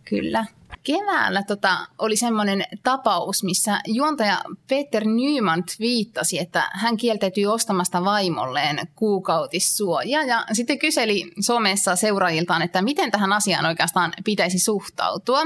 Kyllä 0.04 0.46
keväällä 0.82 1.42
tota, 1.42 1.78
oli 1.98 2.16
semmoinen 2.16 2.64
tapaus, 2.82 3.44
missä 3.44 3.80
juontaja 3.86 4.40
Peter 4.68 5.04
Nyman 5.04 5.64
viittasi, 5.80 6.38
että 6.38 6.70
hän 6.72 6.96
kieltäytyi 6.96 7.46
ostamasta 7.46 8.04
vaimolleen 8.04 8.88
kuukautissuojaa 8.96 10.22
ja 10.22 10.44
sitten 10.52 10.78
kyseli 10.78 11.32
somessa 11.40 11.96
seuraajiltaan, 11.96 12.62
että 12.62 12.82
miten 12.82 13.10
tähän 13.10 13.32
asiaan 13.32 13.66
oikeastaan 13.66 14.12
pitäisi 14.24 14.58
suhtautua. 14.58 15.40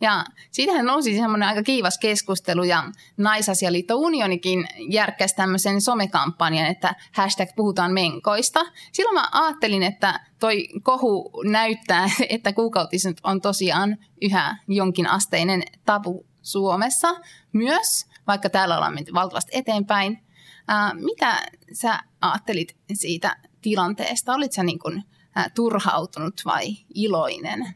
Ja 0.00 0.24
siitähän 0.50 0.86
nousi 0.86 1.16
semmoinen 1.16 1.48
aika 1.48 1.62
kiivas 1.62 1.98
keskustelu 1.98 2.62
ja 2.62 2.84
Naisasialiitto 3.16 3.96
Unionikin 3.96 4.68
järkkäsi 4.88 5.36
tämmöisen 5.36 5.80
somekampanjan, 5.80 6.66
että 6.66 6.94
hashtag 7.12 7.48
puhutaan 7.56 7.92
menkoista. 7.92 8.60
Silloin 8.92 9.14
mä 9.14 9.28
ajattelin, 9.32 9.82
että 9.82 10.20
toi 10.42 10.68
kohu 10.82 11.42
näyttää, 11.44 12.10
että 12.28 12.52
kuukautiset 12.52 13.16
on 13.22 13.40
tosiaan 13.40 13.96
yhä 14.22 14.56
jonkin 14.68 15.10
asteinen 15.10 15.62
tabu 15.84 16.26
Suomessa 16.42 17.08
myös, 17.52 18.06
vaikka 18.26 18.50
täällä 18.50 18.76
ollaan 18.76 18.94
menty 18.94 19.14
valtavasti 19.14 19.50
eteenpäin. 19.54 20.22
Ää, 20.68 20.94
mitä 20.94 21.42
sä 21.72 21.98
ajattelit 22.20 22.76
siitä 22.92 23.36
tilanteesta? 23.62 24.34
Olit 24.34 24.52
sä 24.52 24.62
niin 24.62 24.78
kuin, 24.78 25.04
ää, 25.34 25.50
turhautunut 25.54 26.42
vai 26.44 26.66
iloinen? 26.94 27.74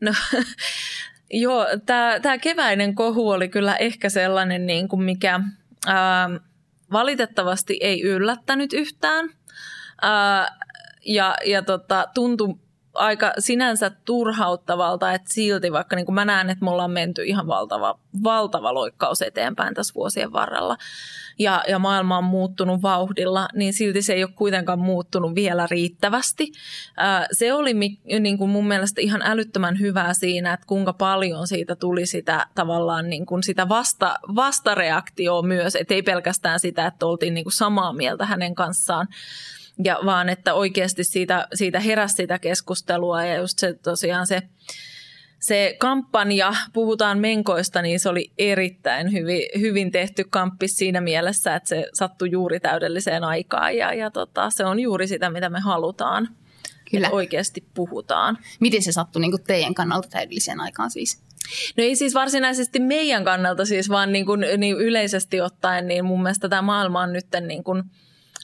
No, 0.00 0.12
joo, 1.30 1.66
tämä 2.22 2.38
keväinen 2.38 2.94
kohu 2.94 3.30
oli 3.30 3.48
kyllä 3.48 3.76
ehkä 3.76 4.08
sellainen, 4.08 4.66
niin 4.66 4.88
kuin 4.88 5.02
mikä 5.02 5.40
ää, 5.86 6.30
valitettavasti 6.92 7.78
ei 7.80 8.02
yllättänyt 8.02 8.72
yhtään. 8.72 9.30
Ää, 10.02 10.63
ja 11.06 11.36
ja 11.46 11.62
tota, 11.62 12.06
tuntui 12.14 12.54
aika 12.94 13.32
sinänsä 13.38 13.90
turhauttavalta, 13.90 15.12
että 15.12 15.32
silti 15.32 15.72
vaikka 15.72 15.96
niin 15.96 16.06
kuin 16.06 16.14
mä 16.14 16.24
näen, 16.24 16.50
että 16.50 16.64
me 16.64 16.70
ollaan 16.70 16.90
menty 16.90 17.22
ihan 17.24 17.46
valtava, 17.46 17.98
valtava 18.24 18.74
loikkaus 18.74 19.22
eteenpäin 19.22 19.74
tässä 19.74 19.94
vuosien 19.94 20.32
varrella 20.32 20.76
ja, 21.38 21.64
ja 21.68 21.78
maailma 21.78 22.18
on 22.18 22.24
muuttunut 22.24 22.82
vauhdilla, 22.82 23.48
niin 23.54 23.72
silti 23.72 24.02
se 24.02 24.12
ei 24.12 24.24
ole 24.24 24.32
kuitenkaan 24.32 24.78
muuttunut 24.78 25.34
vielä 25.34 25.66
riittävästi. 25.70 26.52
Se 27.32 27.52
oli 27.52 27.74
niin 28.20 28.38
kuin 28.38 28.50
mun 28.50 28.68
mielestä 28.68 29.00
ihan 29.00 29.22
älyttömän 29.22 29.80
hyvää 29.80 30.14
siinä, 30.14 30.52
että 30.52 30.66
kuinka 30.66 30.92
paljon 30.92 31.46
siitä 31.46 31.76
tuli 31.76 32.06
sitä 32.06 32.46
tavallaan 32.54 33.10
niin 33.10 33.26
kuin 33.26 33.42
sitä 33.42 33.68
vasta, 33.68 34.18
vastareaktioa 34.34 35.42
myös, 35.42 35.76
että 35.76 35.94
ei 35.94 36.02
pelkästään 36.02 36.60
sitä, 36.60 36.86
että 36.86 37.06
oltiin 37.06 37.34
niin 37.34 37.44
kuin 37.44 37.52
samaa 37.52 37.92
mieltä 37.92 38.26
hänen 38.26 38.54
kanssaan, 38.54 39.08
ja 39.84 39.98
vaan 40.04 40.28
että 40.28 40.54
oikeasti 40.54 41.04
siitä, 41.04 41.48
siitä 41.54 41.80
heräsi 41.80 42.14
sitä 42.14 42.38
keskustelua 42.38 43.24
ja 43.24 43.36
just 43.36 43.58
se 43.58 43.74
tosiaan 43.74 44.26
se, 44.26 44.42
se 45.40 45.76
kampanja, 45.78 46.54
puhutaan 46.72 47.18
menkoista, 47.18 47.82
niin 47.82 48.00
se 48.00 48.08
oli 48.08 48.32
erittäin 48.38 49.12
hyvin, 49.12 49.42
hyvin 49.60 49.92
tehty 49.92 50.24
kamppi 50.30 50.68
siinä 50.68 51.00
mielessä, 51.00 51.56
että 51.56 51.68
se 51.68 51.86
sattui 51.94 52.30
juuri 52.30 52.60
täydelliseen 52.60 53.24
aikaan 53.24 53.76
ja, 53.76 53.94
ja 53.94 54.10
tota, 54.10 54.50
se 54.50 54.64
on 54.64 54.80
juuri 54.80 55.08
sitä, 55.08 55.30
mitä 55.30 55.48
me 55.48 55.60
halutaan. 55.60 56.28
Kyllä. 56.90 57.06
Että 57.06 57.16
oikeasti 57.16 57.64
puhutaan. 57.74 58.38
Miten 58.60 58.82
se 58.82 58.92
sattui 58.92 59.20
niin 59.20 59.44
teidän 59.46 59.74
kannalta 59.74 60.08
täydelliseen 60.08 60.60
aikaan 60.60 60.90
siis? 60.90 61.22
No 61.76 61.84
ei 61.84 61.96
siis 61.96 62.14
varsinaisesti 62.14 62.80
meidän 62.80 63.24
kannalta 63.24 63.64
siis, 63.64 63.88
vaan 63.88 64.12
niin 64.12 64.26
kuin, 64.26 64.44
niin 64.56 64.76
yleisesti 64.76 65.40
ottaen, 65.40 65.88
niin 65.88 66.04
mun 66.04 66.22
mielestä 66.22 66.48
tämä 66.48 66.62
maailma 66.62 67.00
on 67.00 67.12
nyt 67.12 67.26
niin 67.46 67.64
kuin– 67.64 67.82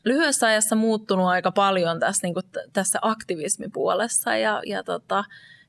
lyhyessä 0.05 0.47
ajassa 0.47 0.77
muuttunut 0.77 1.27
aika 1.27 1.53
paljon 1.53 2.01
tässä, 2.01 2.27
niin 2.27 2.35
kuin 2.35 2.47
tässä 2.73 2.99
aktivismipuolessa 3.03 4.37
ja, 4.37 4.63
ja 4.67 4.85
tota, 4.85 5.25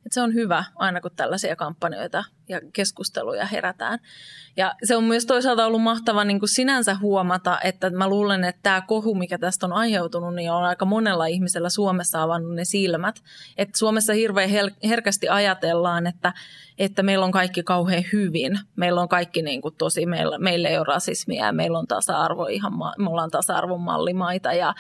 että 0.06 0.14
se 0.14 0.22
on 0.22 0.34
hyvä 0.34 0.64
aina 0.76 1.02
kun 1.02 1.12
tällaisia 1.16 1.56
kampanjoita 1.56 2.24
ja 2.52 2.62
keskusteluja 2.74 3.46
herätään. 3.46 4.00
Ja 4.58 4.76
se 4.84 4.96
on 4.96 5.04
myös 5.04 5.26
toisaalta 5.26 5.66
ollut 5.66 5.82
mahtava 5.82 6.24
niin 6.24 6.40
kuin 6.40 6.50
sinänsä 6.50 6.96
huomata, 6.96 7.60
että 7.64 7.90
mä 7.90 8.08
luulen, 8.08 8.44
että 8.44 8.60
tämä 8.64 8.82
kohu, 8.82 9.16
mikä 9.16 9.38
tästä 9.38 9.66
on 9.66 9.74
aiheutunut, 9.74 10.36
niin 10.36 10.52
on 10.52 10.64
aika 10.64 10.86
monella 10.86 11.26
ihmisellä 11.26 11.70
Suomessa 11.70 12.24
avannut 12.24 12.56
ne 12.56 12.66
silmät. 12.66 13.22
Että 13.58 13.78
Suomessa 13.78 14.14
hirveän 14.14 14.50
herkästi 14.84 15.30
ajatellaan, 15.30 16.08
että, 16.08 16.34
että 16.80 17.04
meillä 17.04 17.26
on 17.26 17.32
kaikki 17.32 17.64
kauhean 17.64 18.04
hyvin. 18.14 18.60
Meillä 18.76 19.02
on 19.02 19.10
kaikki 19.10 19.42
niin 19.42 19.62
kuin 19.62 19.76
tosi, 19.78 20.06
meillä, 20.06 20.38
meillä 20.38 20.70
ei 20.70 20.78
ole 20.78 20.86
rasismia 20.88 21.46
ja 21.46 21.54
meillä 21.54 21.80
on 21.80 21.88
tasa-arvo 21.88 22.46
ihan, 22.46 22.74
me 22.98 23.10
ollaan 23.10 23.32
tasa-arvon 23.32 23.82
mallimaita 23.82 24.54
ja, 24.54 24.76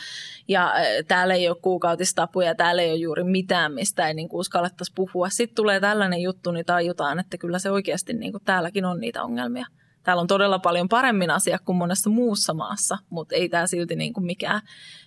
ja 0.47 0.73
täällä 1.07 1.33
ei 1.33 1.49
ole 1.49 1.57
kuukautistapuja, 1.61 2.55
täällä 2.55 2.81
ei 2.81 2.91
ole 2.91 2.99
juuri 2.99 3.23
mitään, 3.23 3.73
mistä 3.73 4.07
ei 4.07 4.13
niin 4.13 4.29
kuin 4.29 4.39
uskallettaisi 4.39 4.91
puhua. 4.95 5.29
Sitten 5.29 5.55
tulee 5.55 5.79
tällainen 5.79 6.21
juttu, 6.21 6.51
niin 6.51 6.65
tajutaan, 6.65 7.19
että 7.19 7.37
kyllä 7.37 7.59
se 7.61 7.71
oikeasti 7.71 8.13
niin 8.13 8.31
kuin 8.31 8.43
täälläkin 8.45 8.85
on 8.85 8.99
niitä 8.99 9.23
ongelmia. 9.23 9.65
Täällä 10.03 10.21
on 10.21 10.27
todella 10.27 10.59
paljon 10.59 10.89
paremmin 10.89 11.31
asia 11.31 11.59
kuin 11.65 11.75
monessa 11.75 12.09
muussa 12.09 12.53
maassa, 12.53 12.97
mutta 13.09 13.35
ei 13.35 13.49
tämä 13.49 13.67
silti 13.67 13.95
niin 13.95 14.13
kuin 14.13 14.25
mikään, 14.25 14.61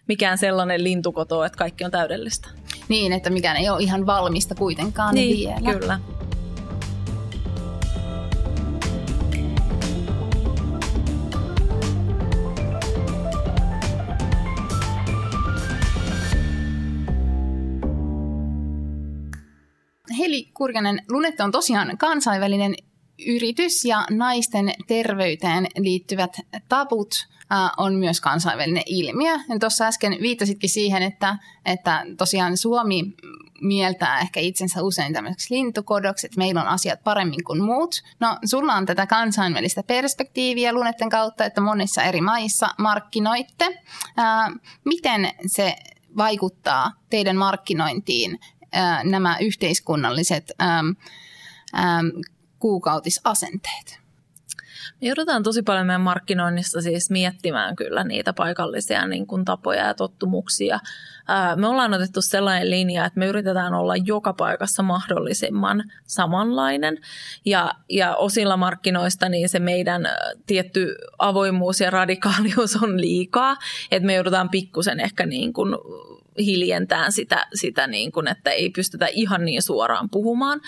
mikään 0.08 0.38
sellainen 0.38 0.84
lintukoto, 0.84 1.44
että 1.44 1.58
kaikki 1.58 1.84
on 1.84 1.90
täydellistä. 1.90 2.48
Niin, 2.88 3.12
että 3.12 3.30
mikään 3.30 3.56
ei 3.56 3.68
ole 3.68 3.82
ihan 3.82 4.06
valmista 4.06 4.54
kuitenkaan 4.54 5.14
niin, 5.14 5.48
vielä. 5.48 5.72
kyllä. 5.72 6.00
Heli 20.18 20.50
Kurjanen, 20.54 21.02
Lunette 21.10 21.42
on 21.42 21.52
tosiaan 21.52 21.98
kansainvälinen 21.98 22.74
yritys 23.26 23.84
ja 23.84 24.06
naisten 24.10 24.72
terveyteen 24.86 25.66
liittyvät 25.78 26.36
tabut 26.68 27.28
on 27.76 27.94
myös 27.94 28.20
kansainvälinen 28.20 28.82
ilmiö. 28.86 29.32
Tuossa 29.60 29.86
äsken 29.86 30.16
viittasitkin 30.20 30.70
siihen, 30.70 31.02
että, 31.02 31.38
että 31.66 32.06
tosiaan 32.18 32.56
Suomi 32.56 33.02
mieltää 33.60 34.20
ehkä 34.20 34.40
itsensä 34.40 34.82
usein 34.82 35.12
tämmöiseksi 35.12 35.54
lintukodoksi, 35.54 36.26
että 36.26 36.38
meillä 36.38 36.60
on 36.62 36.68
asiat 36.68 37.04
paremmin 37.04 37.44
kuin 37.44 37.62
muut. 37.62 38.02
No, 38.20 38.38
sulla 38.44 38.74
on 38.74 38.86
tätä 38.86 39.06
kansainvälistä 39.06 39.82
perspektiiviä 39.82 40.72
lunetten 40.72 41.08
kautta, 41.08 41.44
että 41.44 41.60
monissa 41.60 42.02
eri 42.02 42.20
maissa 42.20 42.68
markkinoitte. 42.78 43.82
Ää, 44.16 44.50
miten 44.84 45.30
se 45.46 45.76
vaikuttaa 46.16 46.92
teidän 47.10 47.36
markkinointiin 47.36 48.40
nämä 49.04 49.38
yhteiskunnalliset 49.38 50.52
kuukautisasenteet? 52.58 54.04
Me 55.00 55.08
joudutaan 55.08 55.42
tosi 55.42 55.62
paljon 55.62 55.86
meidän 55.86 56.00
markkinoinnissa 56.00 56.82
siis 56.82 57.10
miettimään 57.10 57.76
kyllä 57.76 58.04
niitä 58.04 58.32
paikallisia 58.32 59.06
niin 59.06 59.26
kuin 59.26 59.44
tapoja 59.44 59.86
ja 59.86 59.94
tottumuksia. 59.94 60.80
Me 61.56 61.66
ollaan 61.66 61.94
otettu 61.94 62.22
sellainen 62.22 62.70
linja, 62.70 63.04
että 63.04 63.18
me 63.18 63.26
yritetään 63.26 63.74
olla 63.74 63.96
joka 63.96 64.32
paikassa 64.32 64.82
mahdollisimman 64.82 65.84
samanlainen. 66.06 66.98
Ja, 67.44 67.72
ja 67.90 68.16
osilla 68.16 68.56
markkinoista 68.56 69.28
niin 69.28 69.48
se 69.48 69.58
meidän 69.58 70.02
tietty 70.46 70.94
avoimuus 71.18 71.80
ja 71.80 71.90
radikaalius 71.90 72.76
on 72.82 73.00
liikaa. 73.00 73.56
Että 73.90 74.06
me 74.06 74.14
joudutaan 74.14 74.50
pikkusen 74.50 75.00
ehkä 75.00 75.26
niin 75.26 75.52
kuin 75.52 75.74
hiljentään 76.38 77.12
sitä, 77.12 77.46
sitä 77.54 77.86
niin 77.86 78.12
kuin, 78.12 78.28
että 78.28 78.50
ei 78.50 78.70
pystytä 78.70 79.06
ihan 79.06 79.44
niin 79.44 79.62
suoraan 79.62 80.10
puhumaan, 80.10 80.60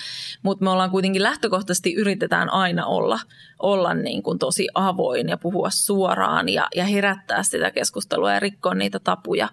mutta 0.43 0.65
me 0.65 0.71
ollaan 0.71 0.91
kuitenkin 0.91 1.23
lähtökohtaisesti 1.23 1.95
yritetään 1.95 2.53
aina 2.53 2.87
olla, 2.87 3.21
olla 3.59 3.95
niin 3.95 4.23
kuin 4.23 4.39
tosi 4.39 4.69
avoin 4.75 5.29
ja 5.29 5.37
puhua 5.37 5.71
suoraan 5.71 6.49
ja, 6.49 6.69
ja 6.77 6.85
herättää 6.85 7.43
sitä 7.43 7.71
keskustelua 7.71 8.33
ja 8.33 8.41
rikkoa 8.41 8.75
niitä 8.75 8.99
tapuja. 8.99 9.49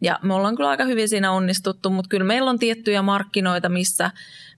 Ja 0.00 0.18
me 0.22 0.34
ollaan 0.34 0.56
kyllä 0.56 0.70
aika 0.70 0.84
hyvin 0.84 1.08
siinä 1.08 1.32
onnistuttu, 1.32 1.90
mutta 1.90 2.08
kyllä 2.08 2.24
meillä 2.24 2.50
on 2.50 2.58
tiettyjä 2.58 3.02
markkinoita, 3.02 3.68
missä, 3.68 4.10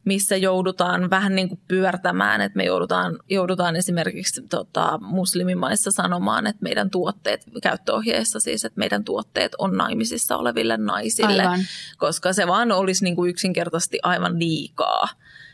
missä 0.04 0.36
joudutaan 0.36 1.10
vähän 1.10 1.34
niin 1.34 1.48
kuin 1.48 1.60
pyörtämään, 1.68 2.40
että 2.40 2.56
me 2.56 2.64
joudutaan, 2.64 3.18
joudutaan 3.30 3.76
esimerkiksi 3.76 4.42
tota, 4.42 4.98
muslimimaissa 5.02 5.90
sanomaan, 5.90 6.46
että 6.46 6.62
meidän 6.62 6.90
tuotteet, 6.90 7.44
käyttöohjeissa 7.62 8.40
siis, 8.40 8.64
että 8.64 8.78
meidän 8.78 9.04
tuotteet 9.04 9.52
on 9.58 9.76
naimisissa 9.76 10.36
oleville 10.36 10.76
naisille, 10.76 11.42
aivan. 11.42 11.60
koska 11.98 12.32
se 12.32 12.46
vaan 12.46 12.72
olisi 12.72 13.04
niin 13.04 13.16
kuin 13.16 13.30
yksinkertaisesti 13.30 13.98
aivan 14.02 14.38
liikaa 14.38 15.08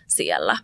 siellä 0.06 0.58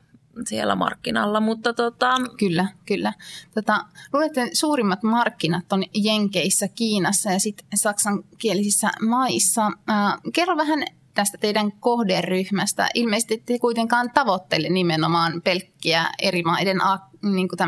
siellä 0.44 0.75
markkinalla, 0.75 1.40
mutta 1.40 1.72
tota... 1.72 2.14
Kyllä, 2.38 2.68
kyllä. 2.87 3.12
Tota, 3.55 3.85
luulette, 4.12 4.51
suurimmat 4.53 5.03
markkinat 5.03 5.72
on 5.72 5.85
Jenkeissä, 5.94 6.68
Kiinassa 6.68 7.31
ja 7.31 7.40
sitten 7.40 7.66
saksankielisissä 7.75 8.90
maissa. 9.01 9.66
Äh, 9.66 10.14
kerro 10.33 10.57
vähän 10.57 10.85
tästä 11.16 11.38
teidän 11.38 11.72
kohderyhmästä. 11.72 12.88
Ilmeisesti 12.94 13.42
te 13.46 13.59
kuitenkaan 13.59 14.11
tavoittele 14.14 14.68
nimenomaan 14.68 15.42
pelkkiä 15.42 16.07
eri 16.22 16.42
maiden 16.42 16.79
niin 17.22 17.48
kuin 17.48 17.59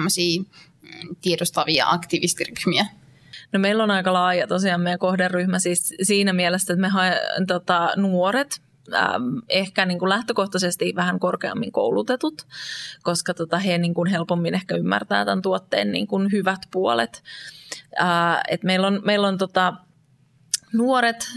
mm, 0.82 1.16
tiedostavia 1.22 1.87
aktivistiryhmiä. 1.88 2.87
No 3.52 3.58
meillä 3.58 3.84
on 3.84 3.90
aika 3.90 4.12
laaja 4.12 4.46
tosiaan 4.46 4.80
meidän 4.80 4.98
kohderyhmä 4.98 5.58
siis 5.58 5.94
siinä 6.02 6.32
mielessä, 6.32 6.72
että 6.72 6.80
me 6.80 6.88
hae, 6.88 7.20
tota, 7.46 7.90
nuoret, 7.96 8.62
ähm, 8.94 9.38
ehkä 9.48 9.87
niin 9.87 9.98
kuin 9.98 10.08
lähtökohtaisesti 10.08 10.92
vähän 10.96 11.20
korkeammin 11.20 11.72
koulutetut, 11.72 12.46
koska 13.02 13.34
tota, 13.34 13.58
he 13.58 13.78
niin 13.78 13.94
kuin 13.94 14.11
helpommin 14.11 14.54
ehkä 14.54 14.76
ymmärtää 14.76 15.24
tämän 15.24 15.42
tuotteen 15.42 15.92
niin 15.92 16.06
kuin 16.06 16.32
hyvät 16.32 16.61
puolet. 16.70 17.22
Äh, 18.00 18.40
et 18.48 18.62
meillä 18.62 18.87
on, 18.87 19.00
meillä 19.04 19.28
on 19.28 19.38
tota, 19.38 19.74
nuoret, 20.72 21.28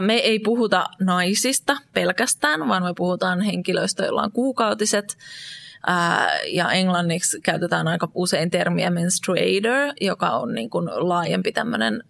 me 0.00 0.14
ei 0.14 0.38
puhuta 0.38 0.86
naisista 1.00 1.76
pelkästään, 1.94 2.68
vaan 2.68 2.82
me 2.82 2.94
puhutaan 2.96 3.40
henkilöistä, 3.40 4.04
joilla 4.04 4.22
on 4.22 4.32
kuukautiset. 4.32 5.18
Ja 6.46 6.72
englanniksi 6.72 7.40
käytetään 7.40 7.88
aika 7.88 8.08
usein 8.14 8.50
termiä 8.50 8.90
menstruator, 8.90 9.94
joka 10.00 10.30
on 10.30 10.54
niin 10.54 10.70
kuin 10.70 10.88
laajempi 10.94 11.52
tämmöinen, 11.52 12.02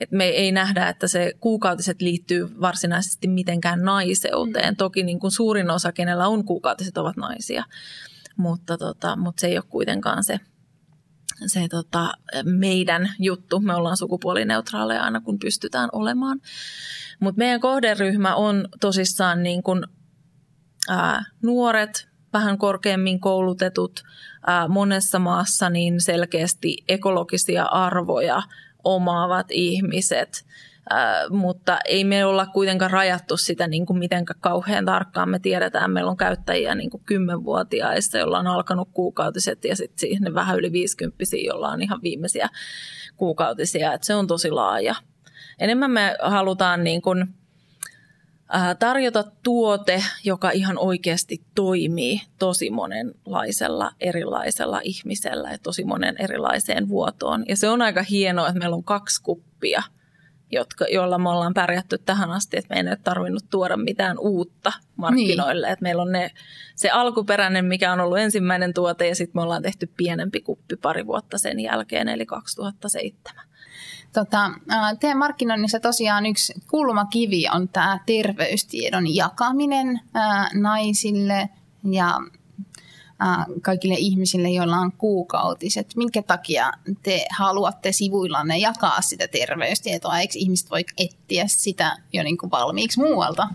että 0.00 0.16
me 0.16 0.24
ei 0.24 0.52
nähdä, 0.52 0.88
että 0.88 1.08
se 1.08 1.32
kuukautiset 1.40 2.00
liittyy 2.00 2.60
varsinaisesti 2.60 3.28
mitenkään 3.28 3.82
naiseuteen. 3.82 4.76
Toki 4.76 5.02
niin 5.02 5.20
kuin 5.20 5.30
suurin 5.30 5.70
osa, 5.70 5.92
kenellä 5.92 6.28
on 6.28 6.44
kuukautiset, 6.44 6.98
ovat 6.98 7.16
naisia, 7.16 7.64
mutta, 8.36 8.78
tota, 8.78 9.16
mutta 9.16 9.40
se 9.40 9.46
ei 9.46 9.58
ole 9.58 9.64
kuitenkaan 9.68 10.24
se 10.24 10.40
se 11.46 11.68
tota, 11.68 12.12
meidän 12.44 13.14
juttu. 13.18 13.60
Me 13.60 13.74
ollaan 13.74 13.96
sukupuolineutraaleja 13.96 15.02
aina, 15.02 15.20
kun 15.20 15.38
pystytään 15.38 15.88
olemaan. 15.92 16.40
Mutta 17.20 17.38
meidän 17.38 17.60
kohderyhmä 17.60 18.34
on 18.34 18.68
tosissaan 18.80 19.42
niin 19.42 19.62
kun, 19.62 19.86
ää, 20.88 21.24
nuoret, 21.42 22.08
vähän 22.32 22.58
korkeammin 22.58 23.20
koulutetut, 23.20 24.02
ää, 24.46 24.68
monessa 24.68 25.18
maassa 25.18 25.70
niin 25.70 26.00
selkeästi 26.00 26.76
ekologisia 26.88 27.64
arvoja 27.64 28.42
omaavat 28.84 29.46
ihmiset– 29.50 30.44
Mutta 31.30 31.78
ei 31.84 32.04
me 32.04 32.24
olla 32.24 32.46
kuitenkaan 32.46 32.90
rajattu 32.90 33.36
sitä 33.36 33.66
niin 33.66 33.86
kuin 33.86 33.98
mitenkään 33.98 34.40
kauhean 34.40 34.84
tarkkaan. 34.84 35.28
Me 35.28 35.38
tiedetään, 35.38 35.90
meillä 35.90 36.10
on 36.10 36.16
käyttäjiä 36.16 36.74
niin 36.74 36.90
kuin 36.90 37.02
10-vuotiaista, 37.12 38.18
joilla 38.18 38.38
on 38.38 38.46
alkanut 38.46 38.88
kuukautiset 38.92 39.64
ja 39.64 39.76
sitten 39.76 39.98
siihen 39.98 40.34
vähän 40.34 40.58
yli 40.58 40.72
50 40.72 41.24
joilla 41.44 41.68
on 41.68 41.82
ihan 41.82 42.02
viimeisiä 42.02 42.48
kuukautisia. 43.16 43.92
Et 43.92 44.02
se 44.02 44.14
on 44.14 44.26
tosi 44.26 44.50
laaja. 44.50 44.94
Enemmän 45.58 45.90
me 45.90 46.16
halutaan 46.22 46.84
niin 46.84 47.02
kuin, 47.02 47.34
tarjota 48.78 49.24
tuote, 49.42 50.04
joka 50.24 50.50
ihan 50.50 50.78
oikeasti 50.78 51.44
toimii 51.54 52.20
tosi 52.38 52.70
monenlaisella 52.70 53.92
erilaisella 54.00 54.80
ihmisellä 54.84 55.50
ja 55.50 55.58
tosi 55.58 55.84
monen 55.84 56.16
erilaiseen 56.18 56.88
vuotoon. 56.88 57.44
Ja 57.48 57.56
se 57.56 57.68
on 57.68 57.82
aika 57.82 58.02
hienoa, 58.02 58.48
että 58.48 58.58
meillä 58.58 58.76
on 58.76 58.84
kaksi 58.84 59.22
kuppia– 59.22 59.82
jotka, 60.50 60.86
joilla 60.92 61.18
me 61.18 61.28
ollaan 61.28 61.54
pärjätty 61.54 61.98
tähän 61.98 62.30
asti, 62.30 62.56
että 62.56 62.74
me 62.74 62.80
ei 62.80 62.88
ole 62.88 62.98
tarvinnut 63.04 63.44
tuoda 63.50 63.76
mitään 63.76 64.18
uutta 64.18 64.72
markkinoille. 64.96 65.66
Niin. 65.66 65.72
Että 65.72 65.82
meillä 65.82 66.02
on 66.02 66.12
ne, 66.12 66.30
se 66.76 66.90
alkuperäinen, 66.90 67.64
mikä 67.64 67.92
on 67.92 68.00
ollut 68.00 68.18
ensimmäinen 68.18 68.74
tuote 68.74 69.08
ja 69.08 69.14
sitten 69.14 69.38
me 69.40 69.42
ollaan 69.42 69.62
tehty 69.62 69.92
pienempi 69.96 70.40
kuppi 70.40 70.76
pari 70.76 71.06
vuotta 71.06 71.38
sen 71.38 71.60
jälkeen, 71.60 72.08
eli 72.08 72.26
2007. 72.26 73.44
Tota, 74.12 74.50
teidän 75.00 75.18
markkinoinnissa 75.18 75.80
tosiaan 75.80 76.26
yksi 76.26 76.52
kulmakivi 76.70 77.44
on 77.54 77.68
tämä 77.68 77.98
terveystiedon 78.06 79.14
jakaminen 79.14 80.00
ää, 80.14 80.50
naisille 80.54 81.48
ja 81.90 82.20
kaikille 83.62 83.94
ihmisille, 83.98 84.50
joilla 84.50 84.76
on 84.76 84.92
kuukautiset. 84.92 85.96
Minkä 85.96 86.22
takia 86.22 86.72
te 87.02 87.26
haluatte 87.38 87.92
sivuillanne 87.92 88.58
jakaa 88.58 89.00
sitä 89.00 89.28
terveystietoa? 89.28 90.18
Eikö 90.18 90.32
ihmiset 90.36 90.70
voi 90.70 90.84
etsiä 90.98 91.44
sitä 91.46 91.96
jo 92.12 92.22
niin 92.22 92.38
kuin 92.38 92.50
valmiiksi 92.50 93.00
muualta? 93.00 93.48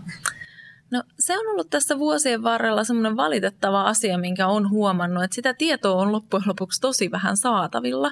No 0.96 1.02
se 1.18 1.38
on 1.38 1.46
ollut 1.46 1.70
tässä 1.70 1.98
vuosien 1.98 2.42
varrella 2.42 2.84
semmoinen 2.84 3.16
valitettava 3.16 3.82
asia, 3.82 4.18
minkä 4.18 4.46
on 4.46 4.70
huomannut, 4.70 5.24
että 5.24 5.34
sitä 5.34 5.54
tietoa 5.54 6.02
on 6.02 6.12
loppujen 6.12 6.44
lopuksi 6.46 6.80
tosi 6.80 7.10
vähän 7.10 7.36
saatavilla. 7.36 8.10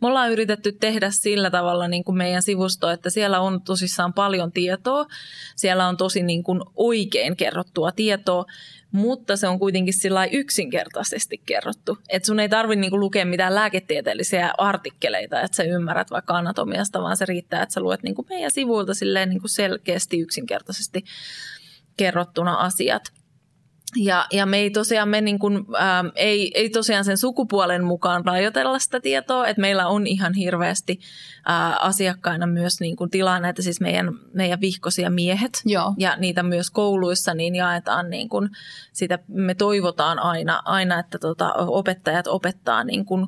Me 0.00 0.08
ollaan 0.08 0.32
yritetty 0.32 0.72
tehdä 0.72 1.10
sillä 1.10 1.50
tavalla 1.50 1.88
niin 1.88 2.04
kuin 2.04 2.18
meidän 2.18 2.42
sivusto, 2.42 2.90
että 2.90 3.10
siellä 3.10 3.40
on 3.40 3.62
tosissaan 3.62 4.12
paljon 4.12 4.52
tietoa, 4.52 5.06
siellä 5.56 5.88
on 5.88 5.96
tosi 5.96 6.22
niin 6.22 6.42
kuin 6.42 6.60
oikein 6.76 7.36
kerrottua 7.36 7.92
tietoa, 7.92 8.44
mutta 8.92 9.36
se 9.36 9.48
on 9.48 9.58
kuitenkin 9.58 9.94
sillä 9.94 10.26
yksinkertaisesti 10.26 11.42
kerrottu. 11.46 11.98
Että 12.08 12.26
sun 12.26 12.40
ei 12.40 12.48
tarvitse 12.48 12.80
niinku 12.80 13.00
lukea 13.00 13.26
mitään 13.26 13.54
lääketieteellisiä 13.54 14.52
artikkeleita, 14.58 15.40
että 15.40 15.56
sä 15.56 15.62
ymmärrät 15.62 16.10
vaikka 16.10 16.36
anatomiasta, 16.36 17.02
vaan 17.02 17.16
se 17.16 17.26
riittää, 17.26 17.62
että 17.62 17.72
sä 17.72 17.80
luet 17.80 18.02
niinku 18.02 18.26
meidän 18.30 18.50
sivuilta 18.50 18.94
silleen 18.94 19.28
niinku 19.28 19.48
selkeästi 19.48 20.20
yksinkertaisesti 20.20 21.04
kerrottuna 21.96 22.54
asiat. 22.54 23.02
Ja, 23.96 24.26
ja 24.32 24.46
me 24.46 24.56
ei 24.56 24.70
tosiaan 24.70 25.08
me 25.08 25.20
niin 25.20 25.38
kuin, 25.38 25.54
ähm, 25.56 26.06
ei, 26.14 26.52
ei 26.54 26.70
tosiaan 26.70 27.04
sen 27.04 27.18
sukupuolen 27.18 27.84
mukaan 27.84 28.24
rajoitella 28.24 28.78
sitä 28.78 29.00
tietoa, 29.00 29.46
että 29.46 29.60
meillä 29.60 29.88
on 29.88 30.06
ihan 30.06 30.34
hirveästi 30.34 31.00
äh, 31.50 31.86
asiakkaina 31.86 32.46
myös 32.46 32.80
niin 32.80 32.96
kuin 32.96 33.10
tilaa 33.10 33.40
näitä 33.40 33.62
siis 33.62 33.80
meidän, 33.80 34.10
meidän 34.32 34.60
vihkosia 34.60 35.10
miehet 35.10 35.62
Joo. 35.64 35.94
ja 35.98 36.16
niitä 36.16 36.42
myös 36.42 36.70
kouluissa 36.70 37.34
niin 37.34 37.54
jaetaan 37.54 38.10
niin 38.10 38.28
kuin 38.28 38.48
sitä, 38.92 39.18
me 39.28 39.54
toivotaan 39.54 40.18
aina, 40.18 40.62
aina 40.64 40.98
että 40.98 41.18
tota, 41.18 41.52
opettajat 41.54 42.26
opettaa 42.26 42.84
niin 42.84 43.04
kuin 43.04 43.26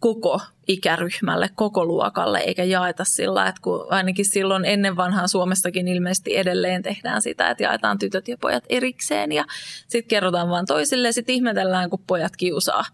koko 0.00 0.40
ikäryhmälle, 0.68 1.50
koko 1.54 1.84
luokalle, 1.84 2.38
eikä 2.38 2.64
jaeta 2.64 3.04
sillä, 3.04 3.48
että 3.48 3.60
kun 3.62 3.86
ainakin 3.90 4.24
silloin 4.24 4.64
ennen 4.64 4.96
vanhaa 4.96 5.28
Suomessakin 5.28 5.88
ilmeisesti 5.88 6.36
edelleen 6.36 6.82
tehdään 6.82 7.22
sitä, 7.22 7.50
että 7.50 7.62
jaetaan 7.62 7.98
tytöt 7.98 8.28
ja 8.28 8.36
pojat 8.40 8.64
erikseen 8.68 9.32
ja 9.32 9.44
sitten 9.88 10.08
kerrotaan 10.08 10.48
vaan 10.48 10.66
toisille 10.66 11.08
ja 11.08 11.12
sitten 11.12 11.34
ihmetellään, 11.34 11.90
kun 11.90 12.04
pojat 12.06 12.36
kiusaa 12.36 12.84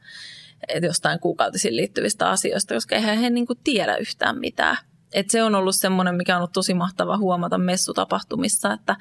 jostain 0.83 1.21
kuukautisiin 1.21 1.77
liittyvistä 1.77 2.31
asioista, 2.31 2.75
koska 2.75 2.97
eihän 2.97 3.19
he 3.19 3.31
niin 3.31 3.47
tiedä 3.65 3.97
yhtään 3.97 4.39
mitään. 4.39 4.77
Et 5.13 5.31
se 5.31 5.43
on 5.43 5.55
ollut 5.55 5.77
semmoinen, 5.77 6.15
mikä 6.15 6.37
on 6.37 6.39
ollut 6.39 6.53
tosi 6.53 6.75
mahtava 6.75 7.17
huomata 7.17 7.59
messutapahtumissa, 7.59 8.73
että, 8.73 8.97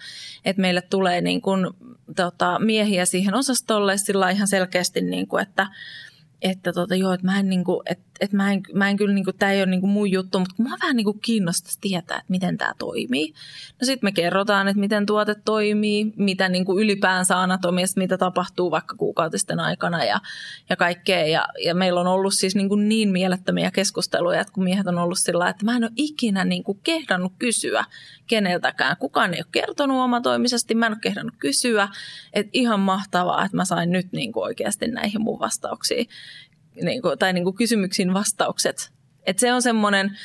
että 0.45 0.61
meille 0.61 0.81
tulee 0.81 1.21
niin 1.21 1.41
kuin, 1.41 1.67
tota, 2.15 2.59
miehiä 2.59 3.05
siihen 3.05 3.33
osastolle 3.33 3.97
sillä 3.97 4.29
ihan 4.29 4.47
selkeästi, 4.47 5.01
niin 5.01 5.27
kuin, 5.27 5.43
että 5.43 5.67
että 6.41 6.73
tota, 6.73 6.95
joo, 6.95 7.13
että 7.13 7.25
mä 7.25 7.39
en, 7.39 7.49
niinku, 7.49 7.83
et, 7.85 7.99
et 8.19 8.33
mä 8.33 8.51
en, 8.51 8.61
mä 8.73 8.89
en 8.89 8.97
kyllä, 8.97 9.13
niinku, 9.13 9.33
tämä 9.33 9.51
ei 9.51 9.61
ole 9.61 9.69
niinku 9.69 9.87
mun 9.87 10.11
juttu, 10.11 10.39
mutta 10.39 10.63
mä 10.63 10.69
vähän 10.81 10.95
niinku 10.95 11.13
kiinnostaisi 11.13 11.77
tietää, 11.81 12.17
että 12.17 12.31
miten 12.31 12.57
tämä 12.57 12.73
toimii. 12.77 13.33
No 13.81 13.85
sitten 13.85 14.07
me 14.07 14.11
kerrotaan, 14.11 14.67
että 14.67 14.79
miten 14.79 15.05
tuote 15.05 15.35
toimii, 15.45 16.13
mitä 16.15 16.49
niinku 16.49 16.79
ylipäänsä 16.79 17.41
anatomiasta, 17.41 17.99
mitä 17.99 18.17
tapahtuu 18.17 18.71
vaikka 18.71 18.95
kuukautisten 18.95 19.59
aikana 19.59 20.03
ja, 20.03 20.19
ja 20.69 20.75
kaikkea. 20.75 21.27
Ja, 21.27 21.47
ja 21.63 21.75
meillä 21.75 21.99
on 21.99 22.07
ollut 22.07 22.33
siis 22.33 22.55
niinku 22.55 22.75
niin 22.75 23.09
mielettömiä 23.09 23.71
keskusteluja, 23.71 24.41
että 24.41 24.53
kun 24.53 24.63
miehet 24.63 24.87
on 24.87 24.97
ollut 24.97 25.19
sillä 25.19 25.49
että 25.49 25.65
mä 25.65 25.75
en 25.75 25.83
ole 25.83 25.91
ikinä 25.95 26.45
niinku 26.45 26.73
kehdannut 26.73 27.33
kysyä 27.39 27.85
keneltäkään. 28.27 28.97
Kukaan 28.97 29.33
ei 29.33 29.39
ole 29.39 29.45
kertonut 29.51 29.97
omatoimisesti, 29.97 30.75
mä 30.75 30.85
en 30.85 30.91
ole 30.91 30.99
kehdannut 31.01 31.35
kysyä. 31.39 31.87
Että 32.33 32.49
ihan 32.53 32.79
mahtavaa, 32.79 33.45
että 33.45 33.57
mä 33.57 33.65
sain 33.65 33.91
nyt 33.91 34.07
niinku 34.11 34.41
oikeasti 34.41 34.87
näihin 34.87 35.21
mun 35.21 35.39
vastauksiin 35.39 36.07
niin 36.83 37.01
kuin, 37.01 37.19
tai 37.19 37.33
niin 37.33 37.43
kuin 37.43 37.55
kysymyksiin 37.55 38.13
vastaukset. 38.13 38.91
Et 39.25 39.39
se 39.39 39.53
on 39.53 39.61
semmoinen, 39.61 40.17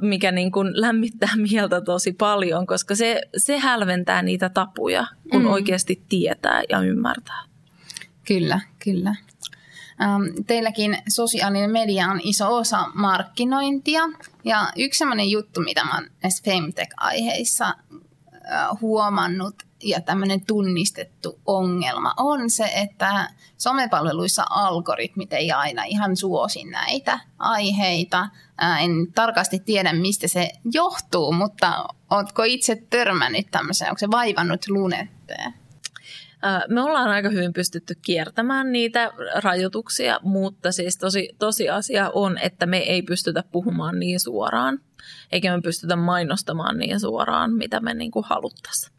mikä 0.00 0.32
niin 0.32 0.52
kuin 0.52 0.80
lämmittää 0.80 1.36
mieltä 1.50 1.80
tosi 1.80 2.12
paljon, 2.12 2.66
koska 2.66 2.94
se, 2.94 3.20
se 3.36 3.58
hälventää 3.58 4.22
niitä 4.22 4.48
tapuja, 4.48 5.06
kun 5.30 5.42
mm. 5.42 5.48
oikeasti 5.48 6.02
tietää 6.08 6.62
ja 6.68 6.80
ymmärtää. 6.80 7.42
Kyllä, 8.26 8.60
kyllä. 8.84 9.14
Teilläkin 10.46 10.98
sosiaalinen 11.08 11.70
media 11.70 12.06
on 12.06 12.20
iso 12.24 12.56
osa 12.56 12.84
markkinointia. 12.94 14.02
Ja 14.44 14.72
yksi 14.76 14.98
sellainen 14.98 15.30
juttu, 15.30 15.60
mitä 15.60 15.84
mä 15.84 15.94
oon 15.94 16.10
näissä 16.22 16.42
Femtech-aiheissa 16.44 17.74
huomannut 18.80 19.65
ja 19.82 20.00
tämmöinen 20.00 20.46
tunnistettu 20.46 21.40
ongelma 21.46 22.14
on 22.16 22.50
se, 22.50 22.64
että 22.74 23.28
somepalveluissa 23.58 24.44
algoritmit 24.50 25.32
ei 25.32 25.52
aina 25.52 25.84
ihan 25.84 26.16
suosi 26.16 26.64
näitä 26.64 27.20
aiheita. 27.38 28.28
En 28.80 29.12
tarkasti 29.14 29.58
tiedä, 29.58 29.92
mistä 29.92 30.28
se 30.28 30.50
johtuu, 30.72 31.32
mutta 31.32 31.84
oletko 32.10 32.42
itse 32.42 32.82
törmännyt 32.90 33.46
tämmöiseen? 33.50 33.90
Onko 33.90 33.98
se 33.98 34.10
vaivannut 34.10 34.68
lunetteen? 34.68 35.54
Me 36.68 36.82
ollaan 36.82 37.08
aika 37.08 37.28
hyvin 37.28 37.52
pystytty 37.52 37.94
kiertämään 38.02 38.72
niitä 38.72 39.12
rajoituksia, 39.34 40.20
mutta 40.22 40.72
siis 40.72 40.98
tosi, 40.98 41.28
tosiasia 41.38 42.10
on, 42.14 42.38
että 42.38 42.66
me 42.66 42.78
ei 42.78 43.02
pystytä 43.02 43.44
puhumaan 43.52 43.98
niin 43.98 44.20
suoraan, 44.20 44.78
eikä 45.32 45.56
me 45.56 45.62
pystytä 45.62 45.96
mainostamaan 45.96 46.78
niin 46.78 47.00
suoraan, 47.00 47.52
mitä 47.52 47.80
me 47.80 47.94
niin 47.94 48.12
haluttaisiin. 48.22 48.95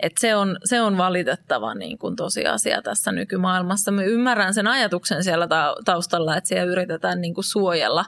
Et 0.00 0.12
se, 0.18 0.36
on, 0.36 0.58
se 0.64 0.80
on 0.80 0.98
valitettava 0.98 1.74
niin 1.74 1.98
kuin 1.98 2.16
tosiasia 2.16 2.82
tässä 2.82 3.12
nykymaailmassa. 3.12 3.90
Me 3.90 4.04
ymmärrän 4.04 4.54
sen 4.54 4.66
ajatuksen 4.66 5.24
siellä 5.24 5.48
taustalla, 5.84 6.36
että 6.36 6.48
siellä 6.48 6.72
yritetään 6.72 7.20
niin 7.20 7.34
kuin 7.34 7.44
suojella, 7.44 8.04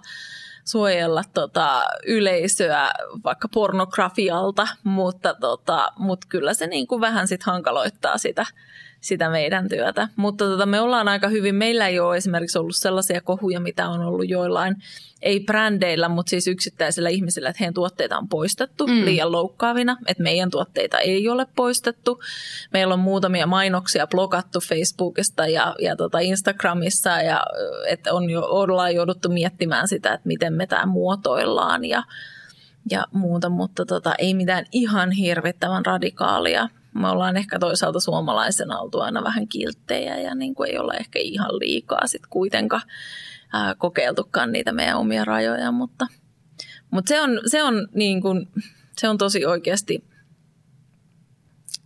suojella 0.64 1.22
tota 1.34 1.84
yleisöä 2.06 2.90
vaikka 3.24 3.48
pornografialta, 3.48 4.68
mutta, 4.84 5.34
tota, 5.34 5.92
mutta 5.98 6.26
kyllä 6.30 6.54
se 6.54 6.66
niin 6.66 6.86
kuin 6.86 7.00
vähän 7.00 7.28
sit 7.28 7.42
hankaloittaa 7.42 8.18
sitä, 8.18 8.46
sitä 9.00 9.30
meidän 9.30 9.68
työtä. 9.68 10.08
Mutta 10.16 10.44
tota, 10.44 10.66
me 10.66 10.80
ollaan 10.80 11.08
aika 11.08 11.28
hyvin, 11.28 11.54
meillä 11.54 11.88
ei 11.88 12.00
ole 12.00 12.16
esimerkiksi 12.16 12.58
ollut 12.58 12.76
sellaisia 12.76 13.20
kohuja, 13.20 13.60
mitä 13.60 13.88
on 13.88 14.00
ollut 14.00 14.28
joillain, 14.28 14.76
ei 15.22 15.40
brändeillä, 15.40 16.08
mutta 16.08 16.30
siis 16.30 16.46
yksittäisillä 16.46 17.08
ihmisillä, 17.08 17.48
että 17.48 17.58
heidän 17.60 17.74
tuotteita 17.74 18.18
on 18.18 18.28
poistettu 18.28 18.86
mm. 18.86 19.04
liian 19.04 19.32
loukkaavina, 19.32 19.96
että 20.06 20.22
meidän 20.22 20.50
tuotteita 20.50 20.98
ei 20.98 21.28
ole 21.28 21.46
poistettu. 21.56 22.22
Meillä 22.72 22.94
on 22.94 23.00
muutamia 23.00 23.46
mainoksia 23.46 24.06
blokattu 24.06 24.60
Facebookista 24.60 25.46
ja, 25.46 25.74
ja 25.78 25.96
tota 25.96 26.18
Instagramissa, 26.18 27.10
ja 27.10 27.40
että 27.88 28.14
on 28.14 28.30
jo, 28.30 28.42
ollaan 28.42 28.94
jouduttu 28.94 29.28
miettimään 29.28 29.88
sitä, 29.88 30.12
että 30.12 30.28
miten 30.28 30.52
me 30.52 30.66
tämä 30.66 30.86
muotoillaan 30.86 31.84
ja, 31.84 32.02
ja 32.90 33.06
muuta, 33.12 33.48
mutta 33.48 33.84
tota, 33.86 34.14
ei 34.18 34.34
mitään 34.34 34.64
ihan 34.72 35.10
hirvittävän 35.10 35.86
radikaalia 35.86 36.68
Me 37.00 37.08
ollaan 37.08 37.36
ehkä 37.36 37.58
toisaalta 37.58 38.00
suomalaisena 38.00 38.78
oltu 38.78 39.00
aina 39.00 39.24
vähän 39.24 39.48
kilttejä 39.48 40.20
ja 40.20 40.34
niin 40.34 40.54
kuin 40.54 40.70
ei 40.70 40.78
olla 40.78 40.94
ehkä 40.94 41.18
ihan 41.18 41.58
liikaa 41.58 42.06
sitten 42.06 42.30
kuitenkaan 42.30 42.82
ää, 43.52 43.74
kokeiltukaan 43.74 44.52
niitä 44.52 44.72
meidän 44.72 44.98
omia 44.98 45.24
rajoja, 45.24 45.72
mutta, 45.72 46.06
mutta 46.90 47.08
se, 47.08 47.20
on, 47.20 47.40
se, 47.46 47.62
on 47.62 47.88
niin 47.94 48.22
kuin, 48.22 48.48
se 48.98 49.08
on 49.08 49.18
tosi 49.18 49.46
oikeasti 49.46 50.04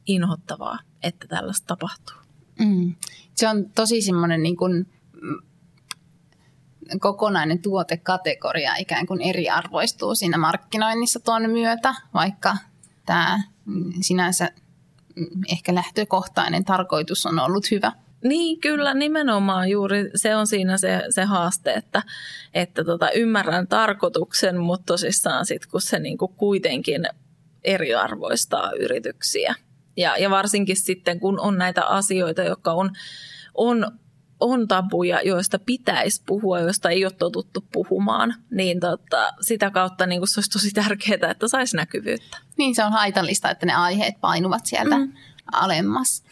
inhottavaa, 0.07 0.79
että 1.03 1.27
tällaista 1.29 1.67
tapahtuu. 1.67 2.17
Mm. 2.59 2.95
Se 3.35 3.49
on 3.49 3.71
tosi 3.75 4.03
semmoinen 4.03 4.43
niin 4.43 4.57
kuin 4.57 4.87
kokonainen 7.01 7.63
tuotekategoria 7.63 8.77
ikään 8.77 9.07
kuin 9.07 9.21
eriarvoistuu 9.21 10.15
siinä 10.15 10.39
markkinoinnissa 10.39 11.21
tuon 11.21 11.51
myötä, 11.51 11.95
vaikka 12.15 12.57
tämä 13.07 13.43
sinänsä 14.01 14.51
ehkä 15.53 15.75
lähtökohtainen 15.75 16.65
tarkoitus 16.65 17.27
on 17.27 17.39
ollut 17.39 17.71
hyvä. 17.71 17.93
Niin, 18.25 18.61
kyllä 18.61 18.95
nimenomaan 18.95 19.69
juuri 19.69 20.11
se 20.15 20.37
on 20.37 20.47
siinä 20.47 20.79
se, 20.79 21.03
se 21.11 21.25
haaste, 21.25 21.73
että, 21.73 22.03
että 22.55 22.85
tota, 22.85 23.11
ymmärrän 23.11 23.67
tarkoituksen, 23.67 24.57
mutta 24.57 24.87
tosissaan 24.87 25.47
sitten 25.47 25.71
kun 25.71 25.81
se 25.81 25.99
niinku 25.99 26.29
kuitenkin 26.29 27.09
eriarvoistaa 27.65 28.73
yrityksiä. 28.73 29.55
Ja, 29.97 30.17
ja 30.17 30.31
varsinkin 30.31 30.77
sitten, 30.77 31.21
kun 31.21 31.41
on 31.41 31.59
näitä 31.59 31.85
asioita, 31.85 32.43
jotka 32.43 32.73
on, 32.73 32.91
on 33.55 33.93
on 34.41 34.69
tabuja, 34.69 35.21
joista 35.23 35.59
pitäisi 35.59 36.23
puhua, 36.27 36.61
joista 36.61 36.91
ei 36.91 37.05
ole 37.05 37.13
totuttu 37.13 37.65
puhumaan, 37.73 38.35
niin 38.51 38.81
tota, 38.81 39.33
sitä 39.41 39.71
kautta 39.71 40.07
niin 40.07 40.29
se 40.29 40.39
olisi 40.39 40.51
tosi 40.51 40.71
tärkeää, 40.71 41.31
että 41.31 41.49
saisi 41.49 41.77
näkyvyyttä. 41.77 42.39
Niin 42.59 42.75
se 42.75 42.85
on 42.85 42.93
haitallista, 42.93 43.51
että 43.51 43.67
ne 43.67 43.75
aiheet 43.75 44.21
painuvat 44.21 44.67
sieltä 44.67 44.99
mm. 44.99 45.13
alemmas. 45.53 46.23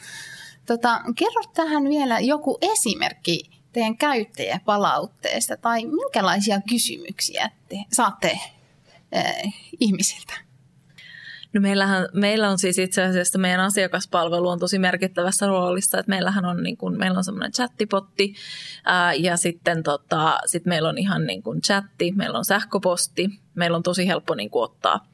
Tota, 0.67 1.01
kerro 1.17 1.43
tähän 1.55 1.85
vielä 1.85 2.21
joku 2.21 2.59
esimerkki 2.61 3.51
teidän 3.73 3.97
käyttäjäpalautteesta 3.97 5.57
tai 5.57 5.85
minkälaisia 5.85 6.61
kysymyksiä 6.69 7.51
te 7.69 7.77
saatte 7.93 8.39
äh, 9.17 9.55
ihmisiltä? 9.81 10.48
No 11.53 11.61
meillähän, 11.61 12.09
meillä 12.13 12.49
on 12.49 12.59
siis 12.59 12.79
itse 12.79 13.03
asiassa 13.03 13.39
meidän 13.39 13.61
asiakaspalvelu 13.61 14.49
on 14.49 14.59
tosi 14.59 14.79
merkittävässä 14.79 15.47
roolissa, 15.47 15.99
että 15.99 16.11
meillähän 16.11 16.45
on, 16.45 16.63
niin 16.63 16.77
kuin, 16.77 16.99
meillä 16.99 17.19
on 17.19 17.25
semmoinen 17.25 17.53
chattipotti 17.53 18.35
ää, 18.85 19.15
ja 19.15 19.37
sitten 19.37 19.83
tota, 19.83 20.39
sit 20.47 20.67
meillä 20.67 20.89
on 20.89 20.99
ihan 20.99 21.27
niin 21.27 21.43
kuin 21.43 21.63
chatti, 21.63 22.13
meillä 22.13 22.39
on 22.39 22.45
sähköposti, 22.45 23.29
meillä 23.55 23.77
on 23.77 23.83
tosi 23.83 24.07
helppo 24.07 24.35
niin 24.35 24.51
kuin 24.51 24.65
ottaa, 24.65 25.07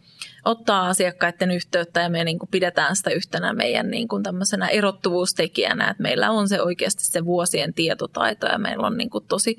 ottaa 0.45 0.89
asiakkaiden 0.89 1.51
yhteyttä 1.51 2.01
ja 2.01 2.09
me 2.09 2.25
niin 2.25 2.39
kuin 2.39 2.51
pidetään 2.51 2.97
sitä 2.97 3.11
yhtenä 3.11 3.53
meidän 3.53 3.91
niin 3.91 4.09
kuin 4.09 4.23
tämmöisenä 4.23 4.69
erottuvuustekijänä, 4.69 5.91
että 5.91 6.03
meillä 6.03 6.31
on 6.31 6.49
se 6.49 6.63
oikeasti 6.63 7.05
se 7.05 7.25
vuosien 7.25 7.75
tietotaito 7.75 8.47
ja 8.47 8.59
meillä 8.59 8.87
on 8.87 8.97
niin 8.97 9.11
kuin 9.11 9.25
tosi, 9.29 9.59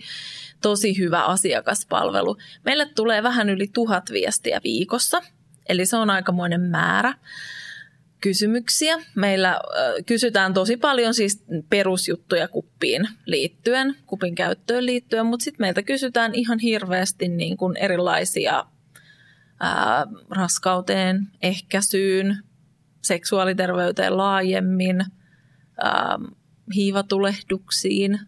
tosi 0.62 0.98
hyvä 0.98 1.24
asiakaspalvelu. 1.24 2.38
Meille 2.66 2.86
tulee 2.96 3.24
vähän 3.24 3.50
yli 3.50 3.68
tuhat 3.74 4.04
viestiä 4.12 4.62
viikossa– 4.64 5.22
Eli 5.70 5.86
se 5.86 5.98
on 5.98 6.10
aikamoinen 6.10 6.62
määrä 6.62 7.14
kysymyksiä. 8.22 8.98
Meillä 9.16 9.60
kysytään 10.06 10.54
tosi 10.54 10.78
paljon 10.78 11.14
siis 11.14 11.44
perusjuttuja 11.70 12.48
kuppiin 12.48 13.08
liittyen, 13.26 13.96
kupin 14.06 14.36
käyttöön 14.36 14.86
liittyen, 14.86 15.26
mutta 15.26 15.44
sitten 15.44 15.64
meiltä 15.64 15.84
kysytään 15.84 16.36
ihan 16.36 16.60
hirveästi 16.60 17.28
niin 17.28 17.58
kuin 17.58 17.78
erilaisia 17.78 18.66
ää, 19.60 20.08
raskauteen, 20.30 21.28
ehkäisyyn, 21.42 22.38
seksuaaliterveyteen 23.02 24.18
laajemmin, 24.18 25.06
ää, 25.84 26.20
hiivatulehduksiin, 26.76 28.20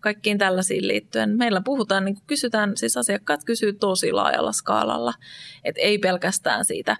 kaikkiin 0.00 0.38
tällaisiin 0.38 0.88
liittyen. 0.88 1.36
Meillä 1.36 1.60
puhutaan, 1.60 2.04
niin 2.04 2.18
kysytään, 2.26 2.76
siis 2.76 2.96
asiakkaat 2.96 3.44
kysyy 3.44 3.72
tosi 3.72 4.12
laajalla 4.12 4.52
skaalalla, 4.52 5.14
että 5.64 5.80
ei 5.80 5.98
pelkästään 5.98 6.64
siitä, 6.64 6.96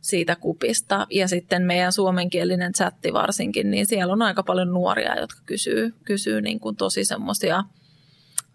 siitä 0.00 0.36
kupista. 0.36 1.06
Ja 1.10 1.28
sitten 1.28 1.62
meidän 1.62 1.92
suomenkielinen 1.92 2.72
chatti 2.72 3.12
varsinkin, 3.12 3.70
niin 3.70 3.86
siellä 3.86 4.12
on 4.12 4.22
aika 4.22 4.42
paljon 4.42 4.72
nuoria, 4.72 5.20
jotka 5.20 5.40
kysyy, 5.46 5.94
kysyy 6.04 6.40
niin 6.40 6.60
kuin 6.60 6.76
tosi 6.76 7.04
semmoisia 7.04 7.64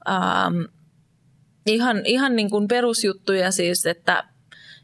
ähm, 0.10 0.62
ihan, 1.66 2.06
ihan 2.06 2.36
niin 2.36 2.50
kuin 2.50 2.68
perusjuttuja 2.68 3.52
siis, 3.52 3.86
että 3.86 4.24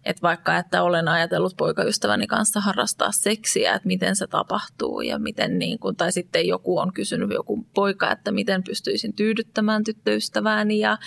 että 0.06 0.22
vaikka, 0.22 0.58
että 0.58 0.84
olen 0.84 1.08
ajatellut 1.08 1.58
poikaystäväni 1.58 2.28
kanssa 2.28 2.60
harrastaa 2.60 3.12
seksiä, 3.12 3.74
että 3.76 3.88
miten 3.88 4.16
se 4.16 4.28
tapahtuu 4.28 5.02
ja 5.02 5.20
miten 5.20 5.60
niin 5.60 5.80
kuin, 5.80 5.96
tai 5.96 6.12
sitten 6.12 6.48
joku 6.48 6.80
on 6.80 6.94
kysynyt 6.94 7.32
joku 7.32 7.68
poika, 7.74 8.12
että 8.12 8.32
miten 8.32 8.63
pystyisin 8.63 9.13
tyydyttämään 9.13 9.84
tyttöystävääni 9.84 10.80
ja 10.80 10.98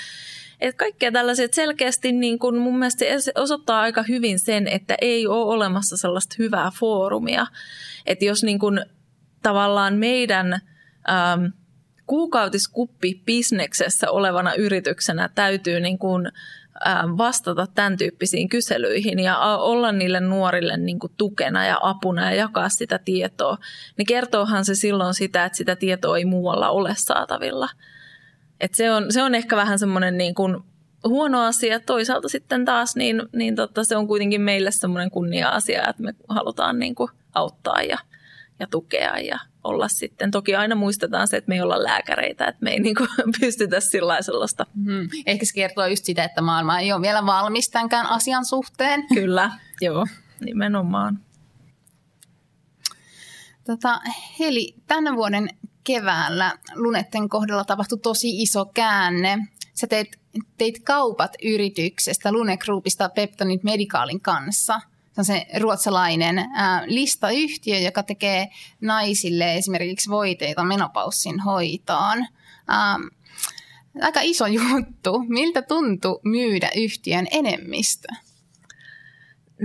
että 0.61 0.79
kaikkea 0.79 1.13
tällaiset 1.13 1.55
selkeästi 1.55 2.13
niin 2.13 2.39
kuin 2.39 2.59
mun 2.59 2.79
mielestä 2.79 3.05
se 3.21 3.33
osoittaa 3.35 3.81
aika 3.81 4.03
hyvin 4.03 4.39
sen, 4.39 4.69
että 4.69 4.97
ei 5.01 5.27
ole 5.27 5.55
olemassa 5.55 5.97
sellaista 5.97 6.37
hyvää 6.39 6.71
foorumia. 6.79 7.47
Että 8.07 8.25
jos 8.25 8.43
niin 8.43 8.59
kuin 8.59 8.81
tavallaan 9.43 9.95
meidän 9.95 10.53
ähm, 10.53 11.45
kuukautiskuppi 12.07 13.23
bisneksessä 13.27 14.11
olevana 14.11 14.55
yrityksenä 14.55 15.29
täytyy 15.35 15.81
niin 15.81 15.99
kuin 15.99 16.33
vastata 17.19 17.67
tämän 17.75 17.97
tyyppisiin 17.97 18.49
kyselyihin 18.49 19.19
ja 19.19 19.39
olla 19.57 19.93
niille 19.93 20.21
nuorille 20.21 20.77
niin 20.77 20.99
kuin 20.99 21.13
tukena 21.17 21.67
ja 21.67 21.79
apuna 21.83 22.31
ja 22.31 22.37
jakaa 22.37 22.69
sitä 22.69 22.99
tietoa, 22.99 23.59
niin 23.99 24.07
kertoohan 24.07 24.65
se 24.65 24.75
silloin 24.75 25.15
sitä, 25.15 25.45
että 25.45 25.59
sitä 25.59 25.77
tietoa 25.77 26.19
ei 26.19 26.25
muualla 26.25 26.71
ole 26.71 26.95
saatavilla. 26.97 27.69
Et 28.61 28.75
se, 28.75 28.91
on, 28.91 29.13
se 29.13 29.23
on 29.23 29.35
ehkä 29.35 29.57
vähän 29.57 29.79
semmoinen 29.79 30.19
niin 30.19 30.35
kuin 30.35 30.57
huono 31.05 31.45
asia. 31.45 31.81
Toisaalta 31.81 32.29
sitten 32.29 32.65
taas 32.65 32.97
niin, 32.97 33.23
niin 33.33 33.57
totta, 33.57 33.85
se 33.85 33.97
on 33.97 34.07
kuitenkin 34.07 34.41
meille 34.41 34.71
semmoinen 34.71 35.11
kunnia-asia, 35.11 35.89
että 35.89 36.03
me 36.03 36.15
halutaan 36.29 36.79
niin 36.79 36.95
kuin 36.95 37.11
auttaa 37.35 37.83
ja, 37.83 37.99
ja 38.61 38.67
tukea 38.71 39.19
ja 39.19 39.39
olla 39.67 39.89
sitten. 39.89 40.31
Toki 40.31 40.55
aina 40.55 40.75
muistetaan 40.75 41.29
se, 41.29 41.37
että 41.37 41.49
me 41.49 41.55
ei 41.55 41.61
olla 41.61 41.83
lääkäreitä, 41.83 42.47
että 42.47 42.65
me 42.65 42.71
ei 42.71 42.81
niin 42.81 42.95
kuin 42.95 43.09
pystytä 43.41 43.81
sillä 43.81 44.23
sellaista. 44.23 44.67
Hmm. 44.85 45.09
Ehkä 45.27 45.47
se 45.47 45.55
kertoo 45.55 45.87
just 45.87 46.05
sitä, 46.05 46.25
että 46.25 46.43
maailma 46.43 46.79
ei 46.79 46.93
ole 46.93 47.03
vielä 47.03 47.27
valmis 47.27 47.71
tämänkään 47.71 48.07
asian 48.07 48.45
suhteen. 48.45 49.07
Kyllä, 49.15 49.51
joo, 49.81 50.07
nimenomaan. 50.41 51.21
Tota, 53.65 54.01
Heli, 54.39 54.75
tänä 54.87 55.17
vuoden 55.17 55.49
keväällä 55.85 56.59
Lunetten 56.75 57.29
kohdalla 57.29 57.65
tapahtui 57.65 57.99
tosi 57.99 58.43
iso 58.43 58.65
käänne. 58.65 59.39
Sä 59.75 59.87
teit, 59.87 60.09
teit 60.59 60.85
kaupat 60.85 61.33
yrityksestä 61.45 62.33
Lune 62.33 62.57
Groupista 62.57 63.09
Peptonit 63.09 63.65
Medicalin 63.65 64.21
kanssa– 64.21 64.81
se 65.25 65.47
ruotsalainen 65.61 66.39
ää, 66.39 66.83
listayhtiö, 66.87 67.79
joka 67.79 68.03
tekee 68.03 68.49
naisille 68.81 69.57
esimerkiksi 69.57 70.11
voiteita 70.11 70.65
menopaussin 70.65 71.41
hoitoon. 71.41 72.27
Ää, 72.69 72.97
aika 74.03 74.21
iso 74.23 74.47
juttu. 74.47 75.25
Miltä 75.29 75.63
tuntui 75.63 76.21
myydä 76.25 76.71
yhtiön 76.77 77.27
enemmistö? 77.31 78.09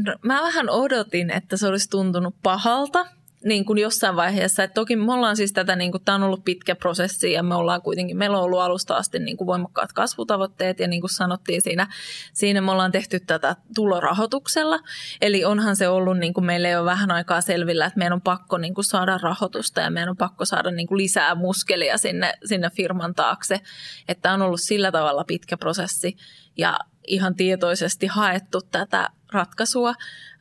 No, 0.06 0.16
mä 0.26 0.42
vähän 0.42 0.70
odotin, 0.70 1.30
että 1.30 1.58
se 1.58 1.68
olisi 1.68 1.90
tuntunut 1.90 2.36
pahalta, 2.44 3.06
niin 3.46 3.66
kuin 3.66 3.80
jossain 3.80 4.16
vaiheessa. 4.16 4.64
Et 4.64 4.74
toki 4.74 4.96
me 4.96 5.14
ollaan 5.14 5.38
siis 5.38 5.54
tätä, 5.54 5.76
niin 5.76 5.92
kuin, 5.92 6.04
tämä 6.04 6.16
on 6.16 6.24
ollut 6.24 6.44
pitkä 6.44 6.76
prosessi 6.76 7.32
ja 7.32 7.44
me 7.44 7.56
ollaan 7.56 7.82
kuitenkin, 7.82 8.18
meillä 8.18 8.38
on 8.38 8.44
ollut 8.44 8.60
alusta 8.60 8.96
asti 8.96 9.20
niin 9.20 9.38
kuin 9.38 9.46
voimakkaat 9.46 9.94
kasvutavoitteet 9.94 10.80
ja 10.80 10.88
niin 10.88 11.02
kuin 11.02 11.10
sanottiin 11.10 11.62
siinä, 11.62 11.88
siinä 12.34 12.62
me 12.62 12.72
ollaan 12.72 12.92
tehty 12.92 13.20
tätä 13.20 13.56
tulorahoituksella. 13.76 14.80
Eli 15.22 15.46
onhan 15.46 15.76
se 15.76 15.88
ollut, 15.88 16.18
niin 16.18 16.34
kuin 16.34 16.46
meille 16.46 16.70
jo 16.70 16.86
vähän 16.86 17.12
aikaa 17.12 17.42
selvillä, 17.42 17.86
että 17.86 18.00
meidän 18.00 18.14
on 18.14 18.22
pakko 18.22 18.58
niin 18.58 18.74
kuin 18.74 18.86
saada 18.86 19.18
rahoitusta 19.18 19.82
ja 19.82 19.90
meidän 19.90 20.10
on 20.10 20.18
pakko 20.18 20.46
saada 20.46 20.72
niin 20.72 20.88
kuin 20.88 20.98
lisää 20.98 21.36
muskelia 21.36 21.98
sinne, 21.98 22.34
sinne 22.46 22.70
firman 22.70 23.16
taakse. 23.16 23.60
Että 24.08 24.34
on 24.34 24.42
ollut 24.42 24.62
sillä 24.62 24.92
tavalla 24.92 25.24
pitkä 25.24 25.58
prosessi 25.58 26.16
ja 26.58 26.80
ihan 27.08 27.36
tietoisesti 27.36 28.08
haettu 28.08 28.62
tätä 28.62 29.10
ratkaisua. 29.32 29.90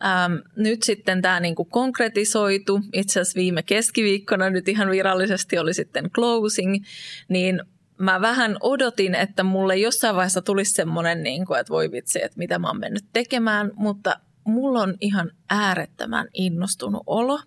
Ähm, 0.04 0.34
nyt 0.56 0.82
sitten 0.82 1.22
tämä 1.22 1.40
niinku 1.40 1.64
konkretisoitu, 1.64 2.80
itse 2.92 3.20
asiassa 3.20 3.38
viime 3.38 3.62
keskiviikkona 3.62 4.50
nyt 4.50 4.68
ihan 4.68 4.90
virallisesti 4.90 5.58
oli 5.58 5.74
sitten 5.74 6.10
closing, 6.10 6.84
niin 7.28 7.62
mä 7.98 8.20
vähän 8.20 8.56
odotin, 8.60 9.14
että 9.14 9.42
mulle 9.42 9.76
jossain 9.76 10.16
vaiheessa 10.16 10.42
tulisi 10.42 10.72
semmoinen, 10.72 11.22
niin 11.22 11.46
kuin, 11.46 11.60
että 11.60 11.70
voi 11.70 11.90
vitsi, 11.90 12.22
että 12.22 12.38
mitä 12.38 12.58
mä 12.58 12.68
oon 12.68 12.80
mennyt 12.80 13.04
tekemään, 13.12 13.70
mutta 13.74 14.20
mulla 14.44 14.80
on 14.80 14.94
ihan 15.00 15.30
äärettömän 15.50 16.28
innostunut 16.34 17.02
olo. 17.06 17.40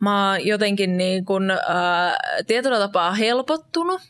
Mä 0.00 0.30
oon 0.30 0.46
jotenkin 0.46 0.96
niin 0.96 1.24
kuin, 1.24 1.50
äh, 1.50 1.58
tietyllä 2.46 2.78
tapaa 2.78 3.12
helpottunut 3.12 4.00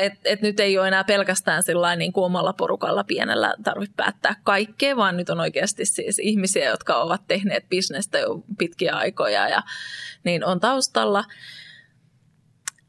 että 0.00 0.20
et 0.24 0.42
nyt 0.42 0.60
ei 0.60 0.78
ole 0.78 0.88
enää 0.88 1.04
pelkästään 1.04 1.62
niin 1.96 2.12
kuin 2.12 2.24
omalla 2.24 2.52
porukalla 2.52 3.04
pienellä 3.04 3.54
tarvitse 3.64 3.94
päättää 3.96 4.36
kaikkea, 4.44 4.96
vaan 4.96 5.16
nyt 5.16 5.30
on 5.30 5.40
oikeasti 5.40 5.84
siis 5.84 6.18
ihmisiä, 6.18 6.70
jotka 6.70 6.94
ovat 6.94 7.22
tehneet 7.28 7.68
bisnestä 7.68 8.18
jo 8.18 8.42
pitkiä 8.58 8.96
aikoja 8.96 9.48
ja 9.48 9.62
niin 10.24 10.44
on 10.44 10.60
taustalla. 10.60 11.24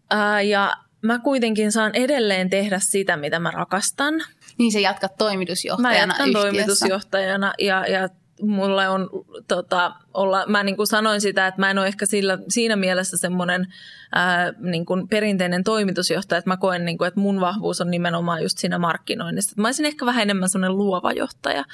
Ää, 0.10 0.42
ja 0.42 0.74
mä 1.02 1.20
kuitenkin 1.20 1.72
saan 1.72 1.92
edelleen 1.96 2.50
tehdä 2.50 2.80
sitä, 2.80 3.18
mitä 3.18 3.40
mä 3.40 3.52
rakastan. 3.52 4.14
Niin 4.58 4.72
se 4.72 4.80
jatkat 4.80 5.18
toimitusjohtajana 5.18 6.08
Mä 6.08 6.12
jatkan 6.12 6.28
yhtiössä. 6.28 6.50
toimitusjohtajana 6.52 7.54
ja, 7.60 7.86
ja 7.88 8.10
mulle 8.42 8.90
on, 8.90 9.10
tota, 9.48 9.96
olla, 10.14 10.46
mä 10.48 10.64
niin 10.64 10.76
kuin 10.76 10.88
sanoin 10.88 11.22
sitä, 11.22 11.48
että 11.48 11.62
mä 11.62 11.72
en 11.72 11.78
ole 11.78 11.88
ehkä 11.88 12.06
sillä, 12.06 12.38
siinä 12.50 12.76
mielessä 12.76 13.18
semmoinen 13.18 13.68
ää, 14.12 14.54
niin 14.60 14.86
kuin 14.86 15.08
perinteinen 15.08 15.64
toimitusjohtaja, 15.64 16.40
että 16.40 16.50
mä 16.50 16.58
koen, 16.58 16.86
niin 16.86 16.98
kuin, 16.98 17.08
että 17.08 17.20
mun 17.20 17.42
vahvuus 17.42 17.82
on 17.82 17.92
nimenomaan 17.92 18.44
just 18.44 18.58
siinä 18.58 18.78
markkinoinnissa. 18.78 19.62
Mä 19.62 19.68
olisin 19.68 19.86
ehkä 19.86 20.06
vähän 20.06 20.22
enemmän 20.22 20.50
semmoinen 20.50 20.78
luova 20.78 21.12
johtaja, 21.12 21.66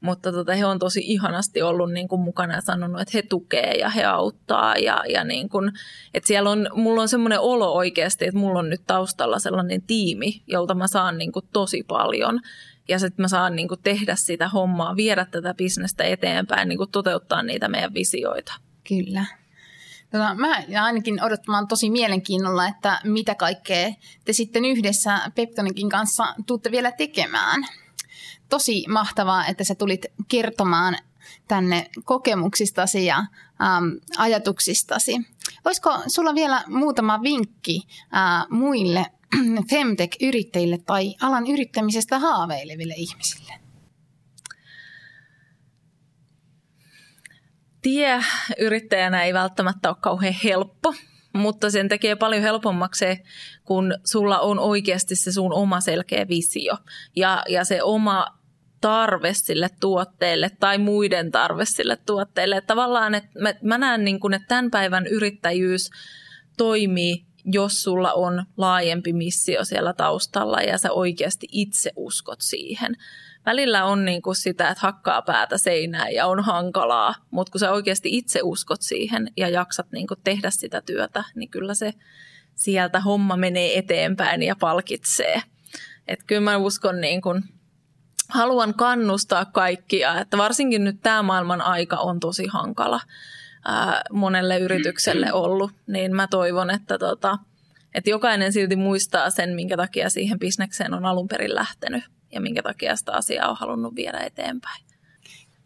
mutta 0.00 0.32
tota, 0.32 0.54
he 0.54 0.66
on 0.66 0.78
tosi 0.78 1.00
ihanasti 1.04 1.62
ollut 1.62 1.92
niin 1.92 2.08
kuin 2.08 2.20
mukana 2.20 2.54
ja 2.54 2.60
sanonut, 2.60 3.00
että 3.00 3.12
he 3.14 3.22
tukee 3.22 3.74
ja 3.74 3.90
he 3.90 4.04
auttaa 4.04 4.76
ja, 4.76 5.04
ja 5.08 5.24
niin 5.24 5.48
kuin, 5.48 5.72
että 6.14 6.26
siellä 6.26 6.50
on, 6.50 6.68
mulla 6.74 7.02
on 7.02 7.08
semmoinen 7.08 7.40
olo 7.40 7.72
oikeasti, 7.72 8.26
että 8.26 8.40
mulla 8.40 8.58
on 8.58 8.70
nyt 8.70 8.82
taustalla 8.86 9.38
sellainen 9.38 9.82
tiimi, 9.82 10.42
jolta 10.46 10.74
mä 10.74 10.86
saan 10.86 11.18
niin 11.18 11.32
kuin 11.32 11.44
tosi 11.52 11.82
paljon 11.82 12.40
ja 12.88 12.98
sitten 12.98 13.22
mä 13.22 13.28
saan 13.28 13.56
niin 13.56 13.68
kuin 13.68 13.82
tehdä 13.82 14.16
sitä 14.16 14.48
hommaa, 14.48 14.96
viedä 14.96 15.24
tätä 15.24 15.54
bisnestä 15.54 16.04
eteenpäin, 16.04 16.68
niin 16.68 16.78
kuin 16.78 16.90
toteuttaa 16.90 17.42
niitä 17.42 17.68
meidän 17.68 17.94
visioita. 17.94 18.52
Kyllä. 18.88 19.24
Tota, 20.10 20.34
mä 20.34 20.62
ainakin 20.82 21.24
odottamaan 21.24 21.68
tosi 21.68 21.90
mielenkiinnolla, 21.90 22.66
että 22.66 23.00
mitä 23.04 23.34
kaikkea 23.34 23.92
te 24.24 24.32
sitten 24.32 24.64
yhdessä 24.64 25.18
Peptonikin 25.34 25.88
kanssa 25.88 26.34
tuutte 26.46 26.70
vielä 26.70 26.92
tekemään. 26.92 27.64
Tosi 28.48 28.84
mahtavaa, 28.88 29.46
että 29.46 29.64
sä 29.64 29.74
tulit 29.74 30.06
kertomaan 30.28 30.96
tänne 31.48 31.90
kokemuksistasi 32.04 33.06
ja 33.06 33.18
äm, 33.18 34.00
ajatuksistasi. 34.18 35.16
Olisiko 35.64 36.02
sulla 36.06 36.34
vielä 36.34 36.64
muutama 36.66 37.22
vinkki 37.22 37.82
ää, 38.10 38.44
muille 38.50 39.06
Femtech-yrittäjille 39.70 40.78
tai 40.86 41.14
alan 41.22 41.46
yrittämisestä 41.46 42.18
haaveileville 42.18 42.94
ihmisille? 42.96 43.52
Tie 47.82 48.20
yrittäjänä 48.58 49.24
ei 49.24 49.34
välttämättä 49.34 49.88
ole 49.88 49.96
kauhean 50.00 50.34
helppo, 50.44 50.94
mutta 51.32 51.70
sen 51.70 51.88
tekee 51.88 52.16
paljon 52.16 52.42
helpommaksi 52.42 52.98
se, 52.98 53.22
kun 53.64 53.94
sulla 54.04 54.40
on 54.40 54.58
oikeasti 54.58 55.16
se 55.16 55.32
sun 55.32 55.52
oma 55.52 55.80
selkeä 55.80 56.28
visio 56.28 56.76
ja, 57.16 57.42
ja 57.48 57.64
se 57.64 57.82
oma 57.82 58.26
tarve 58.80 59.34
sille 59.34 59.68
tuotteelle 59.80 60.50
tai 60.60 60.78
muiden 60.78 61.30
tarve 61.30 61.64
sille 61.64 61.96
tuotteelle. 62.06 62.60
Tavallaan, 62.60 63.14
että 63.14 63.40
mä, 63.40 63.54
mä 63.62 63.78
näen, 63.78 64.04
niin 64.04 64.20
kuin, 64.20 64.34
että 64.34 64.48
tämän 64.48 64.70
päivän 64.70 65.06
yrittäjyys 65.06 65.90
toimii 66.56 67.26
jos 67.52 67.82
sulla 67.82 68.12
on 68.12 68.44
laajempi 68.56 69.12
missio 69.12 69.64
siellä 69.64 69.92
taustalla 69.92 70.60
ja 70.60 70.78
sä 70.78 70.92
oikeasti 70.92 71.48
itse 71.52 71.92
uskot 71.96 72.40
siihen. 72.40 72.96
Välillä 73.46 73.84
on 73.84 74.04
niin 74.04 74.22
kuin 74.22 74.36
sitä, 74.36 74.68
että 74.68 74.82
hakkaa 74.82 75.22
päätä 75.22 75.58
seinään 75.58 76.14
ja 76.14 76.26
on 76.26 76.44
hankalaa, 76.44 77.14
mutta 77.30 77.50
kun 77.50 77.58
sä 77.58 77.72
oikeasti 77.72 78.08
itse 78.12 78.40
uskot 78.42 78.82
siihen 78.82 79.32
ja 79.36 79.48
jaksat 79.48 79.86
niin 79.92 80.06
kuin 80.06 80.20
tehdä 80.24 80.50
sitä 80.50 80.80
työtä, 80.80 81.24
niin 81.34 81.50
kyllä 81.50 81.74
se 81.74 81.92
sieltä 82.54 83.00
homma 83.00 83.36
menee 83.36 83.78
eteenpäin 83.78 84.42
ja 84.42 84.56
palkitsee. 84.60 85.42
Et 86.08 86.22
kyllä 86.26 86.40
mä 86.40 86.56
uskon, 86.56 87.00
niin 87.00 87.22
kuin, 87.22 87.42
haluan 88.28 88.74
kannustaa 88.74 89.44
kaikkia, 89.44 90.20
että 90.20 90.38
varsinkin 90.38 90.84
nyt 90.84 91.00
tämä 91.02 91.22
maailman 91.22 91.60
aika 91.60 91.96
on 91.96 92.20
tosi 92.20 92.46
hankala 92.46 93.00
ää, 93.66 94.02
monelle 94.12 94.58
yritykselle 94.58 95.32
ollut, 95.32 95.70
niin 95.86 96.16
mä 96.16 96.26
toivon, 96.26 96.70
että, 96.70 96.98
tota, 96.98 97.38
että 97.94 98.10
jokainen 98.10 98.52
silti 98.52 98.76
muistaa 98.76 99.30
sen, 99.30 99.50
minkä 99.50 99.76
takia 99.76 100.10
siihen 100.10 100.38
bisnekseen 100.38 100.94
on 100.94 101.06
alun 101.06 101.28
perin 101.28 101.54
lähtenyt 101.54 102.04
ja 102.32 102.40
minkä 102.40 102.62
takia 102.62 102.96
sitä 102.96 103.12
asiaa 103.12 103.50
on 103.50 103.56
halunnut 103.56 103.94
viedä 103.94 104.18
eteenpäin. 104.18 104.84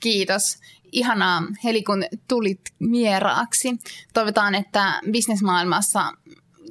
Kiitos. 0.01 0.59
Ihanaa, 0.93 1.43
Heli, 1.65 1.83
kun 1.83 2.05
tulit 2.29 2.61
vieraaksi. 2.93 3.69
Toivotaan, 4.15 4.55
että 4.55 5.01
bisnesmaailmassa 5.11 6.13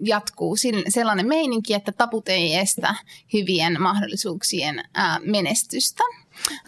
jatkuu 0.04 0.56
sellainen 0.90 1.28
meininki, 1.28 1.74
että 1.74 1.92
taput 1.92 2.30
ei 2.30 2.56
estä 2.56 2.96
hyvien 3.34 3.82
mahdollisuuksien 3.82 4.84
menestystä. 5.26 6.04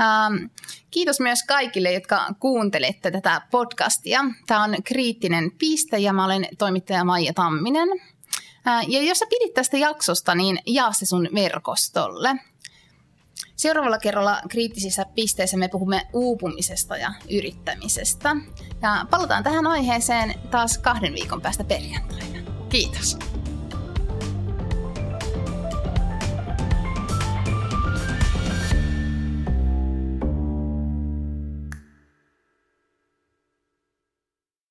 Ähm, 0.01 0.45
kiitos 0.91 1.19
myös 1.19 1.43
kaikille, 1.43 1.91
jotka 1.91 2.27
kuuntelette 2.39 3.11
tätä 3.11 3.41
podcastia. 3.51 4.25
Tämä 4.47 4.63
on 4.63 4.75
Kriittinen 4.83 5.51
piste 5.51 5.97
ja 5.97 6.13
mä 6.13 6.25
olen 6.25 6.47
toimittaja 6.57 7.03
Maija 7.03 7.33
Tamminen. 7.33 7.89
Äh, 8.67 8.85
ja 8.87 9.01
jos 9.01 9.19
sä 9.19 9.25
pidit 9.29 9.53
tästä 9.53 9.77
jaksosta, 9.77 10.35
niin 10.35 10.59
jaa 10.65 10.93
se 10.93 11.05
sun 11.05 11.29
verkostolle. 11.35 12.35
Seuraavalla 13.55 13.97
kerralla 13.97 14.41
kriittisissä 14.49 15.05
pisteissä 15.15 15.57
me 15.57 15.67
puhumme 15.67 16.07
uupumisesta 16.13 16.97
ja 16.97 17.13
yrittämisestä. 17.31 18.35
Ja 18.81 19.05
palataan 19.09 19.43
tähän 19.43 19.67
aiheeseen 19.67 20.33
taas 20.51 20.77
kahden 20.77 21.13
viikon 21.13 21.41
päästä 21.41 21.63
perjantaina. 21.63 22.39
Kiitos. 22.69 23.17